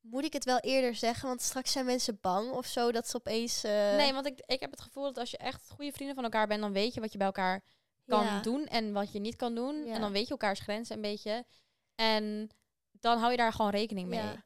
moet 0.00 0.24
ik 0.24 0.32
het 0.32 0.44
wel 0.44 0.58
eerder 0.58 0.94
zeggen, 0.94 1.28
want 1.28 1.42
straks 1.42 1.72
zijn 1.72 1.86
mensen 1.86 2.18
bang 2.20 2.50
of 2.52 2.66
zo 2.66 2.92
dat 2.92 3.08
ze 3.08 3.16
opeens. 3.16 3.64
eh, 3.64 3.96
Nee, 3.96 4.12
want 4.12 4.26
ik, 4.26 4.40
ik 4.46 4.60
heb 4.60 4.70
het 4.70 4.80
gevoel 4.80 5.02
dat 5.04 5.18
als 5.18 5.30
je 5.30 5.36
echt 5.36 5.70
goede 5.70 5.92
vrienden 5.92 6.14
van 6.14 6.24
elkaar 6.24 6.46
bent, 6.46 6.60
dan 6.60 6.72
weet 6.72 6.94
je 6.94 7.00
wat 7.00 7.12
je 7.12 7.18
bij 7.18 7.26
elkaar 7.26 7.62
kan 8.06 8.24
ja. 8.24 8.40
doen 8.40 8.66
en 8.66 8.92
wat 8.92 9.12
je 9.12 9.18
niet 9.18 9.36
kan 9.36 9.54
doen. 9.54 9.84
Ja. 9.84 9.94
En 9.94 10.00
dan 10.00 10.12
weet 10.12 10.24
je 10.24 10.30
elkaars 10.30 10.60
grenzen 10.60 10.96
een 10.96 11.02
beetje. 11.02 11.44
En 11.94 12.48
dan 12.90 13.18
hou 13.18 13.30
je 13.30 13.36
daar 13.36 13.52
gewoon 13.52 13.70
rekening 13.70 14.08
mee. 14.08 14.20
Ja. 14.20 14.44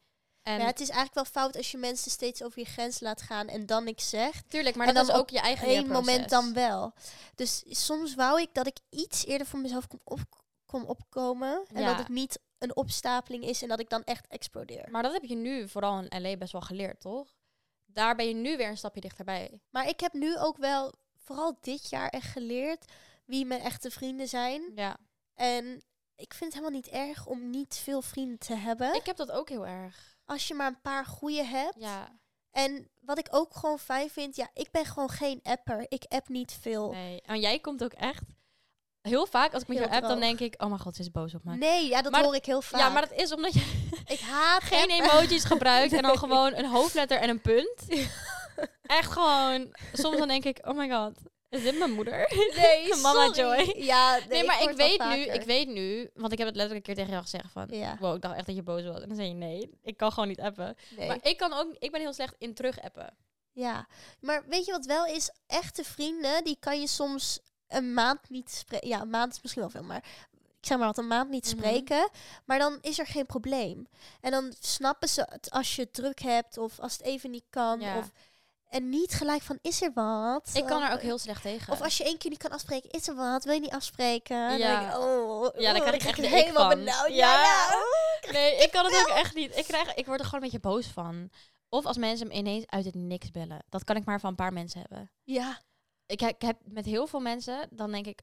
En 0.48 0.58
Ja, 0.60 0.66
het 0.66 0.80
is 0.80 0.88
eigenlijk 0.88 1.14
wel 1.14 1.42
fout 1.42 1.56
als 1.56 1.70
je 1.70 1.78
mensen 1.78 2.10
steeds 2.10 2.42
over 2.42 2.58
je 2.58 2.64
grens 2.64 3.00
laat 3.00 3.22
gaan 3.22 3.48
en 3.48 3.66
dan 3.66 3.84
niks 3.84 4.08
zegt. 4.08 4.50
tuurlijk, 4.50 4.76
maar 4.76 4.86
en 4.88 4.94
dat 4.94 5.06
dan 5.06 5.14
is 5.14 5.20
ook 5.20 5.30
je 5.30 5.40
eigen 5.40 5.86
moment 5.88 6.28
dan 6.28 6.52
wel. 6.52 6.92
Dus 7.34 7.62
soms 7.66 8.14
wou 8.14 8.40
ik 8.40 8.48
dat 8.54 8.66
ik 8.66 8.78
iets 8.90 9.26
eerder 9.26 9.46
voor 9.46 9.58
mezelf 9.58 9.86
kon, 9.86 10.00
op, 10.04 10.20
kon 10.66 10.86
opkomen. 10.86 11.64
En 11.72 11.80
Ja. 11.80 11.86
dat 11.88 11.98
het 11.98 12.08
niet 12.08 12.38
een 12.58 12.76
opstapeling 12.76 13.44
is 13.44 13.62
en 13.62 13.68
dat 13.68 13.80
ik 13.80 13.88
dan 13.88 14.04
echt 14.04 14.26
explodeer. 14.26 14.88
Maar 14.90 15.02
dat 15.02 15.12
heb 15.12 15.24
je 15.24 15.34
nu 15.36 15.68
vooral 15.68 15.98
in 16.08 16.22
LA 16.22 16.36
best 16.36 16.52
wel 16.52 16.60
geleerd, 16.60 17.00
toch? 17.00 17.36
Daar 17.86 18.16
ben 18.16 18.28
je 18.28 18.34
nu 18.34 18.56
weer 18.56 18.68
een 18.68 18.76
stapje 18.76 19.00
dichterbij. 19.00 19.60
Maar 19.70 19.88
ik 19.88 20.00
heb 20.00 20.12
nu 20.12 20.38
ook 20.38 20.56
wel, 20.56 20.92
vooral 21.16 21.58
dit 21.60 21.90
jaar, 21.90 22.08
echt 22.08 22.32
geleerd 22.32 22.84
wie 23.24 23.46
mijn 23.46 23.60
echte 23.60 23.90
vrienden 23.90 24.28
zijn. 24.28 24.72
Ja. 24.74 24.96
En 25.34 25.82
ik 26.16 26.34
vind 26.34 26.52
het 26.52 26.62
helemaal 26.62 26.80
niet 26.80 26.88
erg 26.88 27.26
om 27.26 27.50
niet 27.50 27.76
veel 27.76 28.02
vrienden 28.02 28.38
te 28.38 28.54
hebben. 28.54 28.94
Ik 28.94 29.06
heb 29.06 29.16
dat 29.16 29.30
ook 29.30 29.48
heel 29.48 29.66
erg. 29.66 30.16
Als 30.30 30.48
je 30.48 30.54
maar 30.54 30.66
een 30.66 30.80
paar 30.80 31.04
goede 31.06 31.44
hebt. 31.44 31.74
Ja. 31.78 32.08
En 32.50 32.88
wat 33.00 33.18
ik 33.18 33.26
ook 33.30 33.56
gewoon 33.56 33.78
fijn 33.78 34.10
vind, 34.10 34.36
ja, 34.36 34.48
ik 34.54 34.70
ben 34.70 34.84
gewoon 34.84 35.10
geen 35.10 35.40
apper. 35.42 35.86
Ik 35.88 36.04
app 36.08 36.28
niet 36.28 36.58
veel. 36.60 36.92
Nee. 36.92 37.22
En 37.22 37.40
jij 37.40 37.58
komt 37.58 37.84
ook 37.84 37.92
echt 37.92 38.22
heel 39.02 39.26
vaak 39.26 39.52
als 39.52 39.62
ik 39.62 39.68
met 39.68 39.78
Heel 39.78 39.86
jou 39.86 39.98
app, 40.00 40.08
dan 40.10 40.20
denk 40.20 40.40
ik, 40.40 40.54
oh 40.62 40.68
mijn 40.68 40.80
god, 40.80 40.94
ze 40.96 41.00
is 41.02 41.10
boos 41.10 41.34
op 41.34 41.44
me. 41.44 41.56
Nee, 41.56 41.88
ja, 41.88 42.02
dat 42.02 42.12
Maar- 42.12 42.22
hoor 42.22 42.34
ik 42.34 42.44
heel 42.44 42.62
vaak. 42.62 42.80
Ja, 42.80 42.88
maar 42.88 43.08
dat 43.08 43.18
is 43.18 43.32
omdat 43.32 43.52
je 43.54 43.88
ik 44.14 44.20
haat 44.20 44.62
geen 44.62 44.90
appen. 44.90 45.10
emojis 45.10 45.44
gebruikt 45.44 45.92
en 45.92 46.02
dan 46.02 46.18
gewoon 46.18 46.54
een 46.54 46.66
hoofdletter 46.66 47.18
en 47.18 47.28
een 47.28 47.40
punt. 47.40 47.84
Echt 48.82 49.12
gewoon, 49.12 49.74
soms 49.92 50.16
dan 50.16 50.28
denk 50.28 50.44
ik, 50.44 50.58
oh 50.66 50.76
my 50.76 50.90
god, 50.90 51.12
is 51.48 51.62
dit 51.62 51.78
mijn 51.78 51.92
moeder? 51.92 52.32
Nee, 52.56 52.94
Mama. 52.96 53.30
Joy. 53.34 53.74
Ja, 53.76 54.16
nee, 54.18 54.26
Nee, 54.28 54.44
maar 54.44 54.62
ik 54.62 54.70
weet 54.76 55.04
nu, 55.04 55.16
ik 55.16 55.42
weet 55.42 55.68
nu, 55.68 56.10
want 56.14 56.32
ik 56.32 56.38
heb 56.38 56.46
het 56.46 56.56
letterlijk 56.56 56.86
een 56.86 56.94
keer 56.94 57.04
tegen 57.04 57.10
jou 57.10 57.22
gezegd 57.22 57.52
van, 57.52 57.66
Ja, 57.70 57.96
wow, 58.00 58.14
ik 58.14 58.22
dacht 58.22 58.36
echt 58.36 58.46
dat 58.46 58.54
je 58.56 58.62
boos 58.62 58.84
was. 58.84 59.00
En 59.00 59.08
dan 59.08 59.16
zei 59.16 59.28
je 59.28 59.34
nee, 59.34 59.70
ik 59.82 59.96
kan 59.96 60.12
gewoon 60.12 60.28
niet 60.28 60.40
appen. 60.40 60.76
nee. 60.96 61.08
Maar 61.08 61.18
ik 61.22 61.36
kan 61.36 61.52
ook, 61.52 61.74
ik 61.78 61.90
ben 61.92 62.00
heel 62.00 62.12
slecht 62.12 62.34
in 62.38 62.54
terug 62.54 62.80
appen. 62.82 63.16
ja, 63.52 63.86
maar 64.20 64.44
weet 64.48 64.64
je 64.66 64.72
wat 64.72 64.84
wel 64.86 65.06
is? 65.06 65.30
Echte 65.46 65.84
vrienden, 65.84 66.44
die 66.44 66.56
kan 66.60 66.80
je 66.80 66.86
soms 66.88 67.38
een 67.68 67.94
maand 67.94 68.18
niet 68.28 68.50
spreken. 68.50 68.88
Ja, 68.88 69.00
een 69.00 69.10
maand 69.10 69.32
is 69.32 69.42
misschien 69.42 69.62
wel 69.62 69.70
veel, 69.70 69.82
maar 69.82 70.04
ik 70.60 70.66
zeg 70.66 70.78
maar 70.78 70.86
wat, 70.86 70.98
een 70.98 71.06
maand 71.06 71.30
niet 71.30 71.44
Mhm. 71.46 71.56
spreken. 71.56 72.08
Maar 72.44 72.58
dan 72.58 72.78
is 72.80 72.98
er 72.98 73.06
geen 73.06 73.26
probleem. 73.26 73.88
En 74.20 74.30
dan 74.30 74.54
snappen 74.60 75.08
ze 75.08 75.26
het 75.30 75.50
als 75.50 75.76
je 75.76 75.82
het 75.82 75.92
druk 75.94 76.20
hebt 76.20 76.58
of 76.58 76.80
als 76.80 76.92
het 76.92 77.02
even 77.02 77.30
niet 77.30 77.44
kan. 77.50 77.80
Ja. 77.80 77.98
Of, 77.98 78.10
en 78.68 78.88
niet 78.88 79.12
gelijk 79.14 79.42
van, 79.42 79.58
is 79.62 79.82
er 79.82 79.92
wat? 79.94 80.50
Ik 80.54 80.66
kan 80.66 80.82
er 80.82 80.92
ook 80.92 81.00
heel 81.00 81.18
slecht 81.18 81.42
tegen. 81.42 81.72
Of 81.72 81.80
als 81.80 81.96
je 81.96 82.04
één 82.04 82.18
keer 82.18 82.30
niet 82.30 82.38
kan 82.38 82.50
afspreken, 82.50 82.90
is 82.90 83.08
er 83.08 83.14
wat? 83.14 83.44
Wil 83.44 83.54
je 83.54 83.60
niet 83.60 83.70
afspreken? 83.72 84.48
Dan 84.48 84.58
Ja. 84.58 84.80
denk 84.80 84.92
ik, 84.92 84.98
oh, 84.98 85.48
Ja, 85.58 85.72
dan 85.72 85.80
oh, 85.82 85.86
krijg 85.86 86.02
ik 86.02 86.08
echt 86.08 86.18
ik 86.18 86.24
helemaal 86.24 86.68
benauwd. 86.68 87.08
Ja. 87.08 87.14
Ja, 87.14 87.42
ja. 88.20 88.32
Nee, 88.32 88.56
ik 88.56 88.70
kan 88.70 88.84
het 88.84 89.00
ook 89.00 89.08
echt 89.08 89.34
niet. 89.34 89.56
Ik, 89.56 89.64
krijg, 89.64 89.94
ik 89.94 90.06
word 90.06 90.20
er 90.20 90.24
gewoon 90.26 90.42
een 90.44 90.50
beetje 90.50 90.68
boos 90.68 90.86
van. 90.86 91.30
Of 91.68 91.86
als 91.86 91.96
mensen 91.96 92.26
me 92.26 92.32
ineens 92.34 92.66
uit 92.66 92.84
het 92.84 92.94
niks 92.94 93.30
bellen. 93.30 93.64
Dat 93.68 93.84
kan 93.84 93.96
ik 93.96 94.04
maar 94.04 94.20
van 94.20 94.30
een 94.30 94.36
paar 94.36 94.52
mensen 94.52 94.80
hebben. 94.80 95.10
ja. 95.24 95.60
Ik 96.06 96.22
ik 96.22 96.42
heb 96.42 96.58
met 96.64 96.84
heel 96.84 97.06
veel 97.06 97.20
mensen, 97.20 97.68
dan 97.70 97.90
denk 97.92 98.06
ik... 98.06 98.22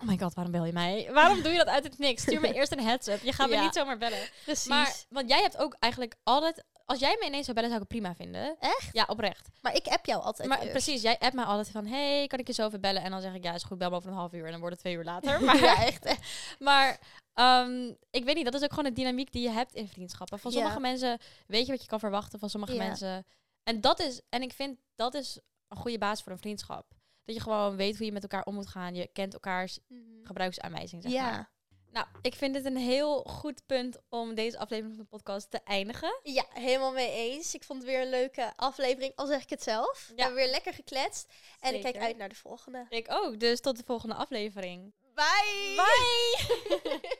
Oh 0.00 0.06
my 0.06 0.18
god, 0.18 0.34
waarom 0.34 0.52
bel 0.52 0.64
je 0.64 0.72
mij? 0.72 1.08
Waarom 1.12 1.42
doe 1.42 1.52
je 1.52 1.58
dat 1.58 1.66
uit 1.66 1.84
het 1.84 1.98
niks? 1.98 2.22
Stuur 2.22 2.40
me 2.40 2.52
eerst 2.58 2.72
een 2.72 2.80
heads-up. 2.80 3.22
Je 3.22 3.32
gaat 3.32 3.48
me 3.48 3.54
Ja. 3.54 3.62
niet 3.62 3.74
zomaar 3.74 3.98
bellen. 3.98 4.28
precies. 4.44 4.66
Maar, 4.68 4.94
want 5.08 5.28
jij 5.28 5.40
hebt 5.42 5.56
ook 5.56 5.76
eigenlijk 5.78 6.14
altijd... 6.22 6.64
Als 6.84 6.98
jij 6.98 7.16
me 7.20 7.26
ineens 7.26 7.44
zou 7.44 7.56
bellen, 7.56 7.70
zou 7.70 7.82
ik 7.82 7.88
het 7.88 7.98
prima 8.00 8.14
vinden. 8.14 8.56
Echt? 8.60 8.88
Ja, 8.92 9.04
oprecht. 9.08 9.48
Maar 9.60 9.74
ik 9.74 9.86
app 9.86 10.06
jou 10.06 10.22
altijd 10.22 10.48
Maar 10.48 10.58
eerst. 10.58 10.70
precies, 10.70 11.02
jij 11.02 11.18
appt 11.18 11.34
mij 11.34 11.44
altijd 11.44 11.70
van... 11.70 11.86
Hey, 11.86 12.26
kan 12.26 12.38
ik 12.38 12.46
je 12.46 12.52
zo 12.52 12.66
even 12.66 12.80
bellen? 12.80 13.02
En 13.02 13.10
dan 13.10 13.20
zeg 13.20 13.34
ik, 13.34 13.44
ja, 13.44 13.54
is 13.54 13.62
goed, 13.62 13.78
bel 13.78 13.90
me 13.90 13.96
over 13.96 14.10
een 14.10 14.16
half 14.16 14.32
uur. 14.32 14.44
En 14.44 14.50
dan 14.50 14.60
wordt 14.60 14.74
het 14.74 14.84
twee 14.84 14.94
uur 14.96 15.04
later. 15.04 15.40
Maar, 15.44 15.60
ja, 15.62 15.84
echt. 15.84 16.04
hè. 16.04 16.14
maar 16.68 16.98
ehm, 17.34 17.92
ik 18.10 18.24
weet 18.24 18.34
niet, 18.34 18.44
dat 18.44 18.54
is 18.54 18.62
ook 18.62 18.70
gewoon 18.70 18.86
een 18.86 18.94
dynamiek 18.94 19.32
die 19.32 19.42
je 19.42 19.50
hebt 19.50 19.74
in 19.74 19.88
vriendschappen. 19.88 20.38
Van 20.38 20.50
Ja. 20.50 20.56
sommige 20.56 20.80
mensen 20.80 21.18
weet 21.46 21.66
je 21.66 21.72
wat 21.72 21.82
je 21.82 21.88
kan 21.88 22.00
verwachten, 22.00 22.38
van 22.38 22.50
sommige 22.50 22.76
mensen... 22.76 23.26
En 23.64 23.80
dat 23.80 24.00
is, 24.00 24.20
en 24.28 24.42
ik 24.42 24.52
vind, 24.52 24.78
dat 24.94 25.14
is 25.14 25.38
een 25.68 25.76
goede 25.76 25.98
basis 25.98 26.22
voor 26.22 26.32
een 26.32 26.38
vriendschap. 26.38 26.86
Dat 27.30 27.38
je 27.38 27.50
gewoon 27.50 27.76
weet 27.76 27.96
hoe 27.96 28.06
je 28.06 28.12
met 28.12 28.22
elkaar 28.22 28.44
om 28.44 28.54
moet 28.54 28.66
gaan. 28.66 28.94
Je 28.94 29.08
kent 29.12 29.32
elkaars 29.32 29.78
gebruiksaanwijzing, 30.22 31.02
zeg 31.02 31.12
maar. 31.12 31.32
Ja. 31.32 31.50
Nou, 31.90 32.06
ik 32.22 32.34
vind 32.34 32.54
dit 32.54 32.64
een 32.64 32.76
heel 32.76 33.22
goed 33.22 33.66
punt 33.66 33.98
om 34.08 34.34
deze 34.34 34.58
aflevering 34.58 34.94
van 34.94 35.04
de 35.04 35.10
podcast 35.16 35.50
te 35.50 35.60
eindigen. 35.64 36.20
ja, 36.22 36.44
helemaal 36.48 36.92
mee 36.92 37.10
eens. 37.10 37.54
Ik 37.54 37.64
vond 37.64 37.82
het 37.82 37.90
weer 37.90 38.00
een 38.00 38.10
leuke 38.10 38.52
aflevering, 38.56 39.12
al 39.16 39.26
zeg 39.26 39.42
ik 39.42 39.50
het 39.50 39.62
zelf. 39.62 40.10
We 40.14 40.22
hebben 40.22 40.40
weer 40.40 40.50
lekker 40.50 40.74
gekletst. 40.74 41.32
En 41.60 41.74
ik 41.74 41.82
kijk 41.82 41.96
uit 41.96 42.16
naar 42.16 42.28
de 42.28 42.34
volgende. 42.34 42.86
Ik 42.88 43.06
ook, 43.10 43.40
dus 43.40 43.60
tot 43.60 43.76
de 43.76 43.84
volgende 43.86 44.14
aflevering. 44.14 44.92
Bye! 45.14 45.74
Bye! 45.76 47.00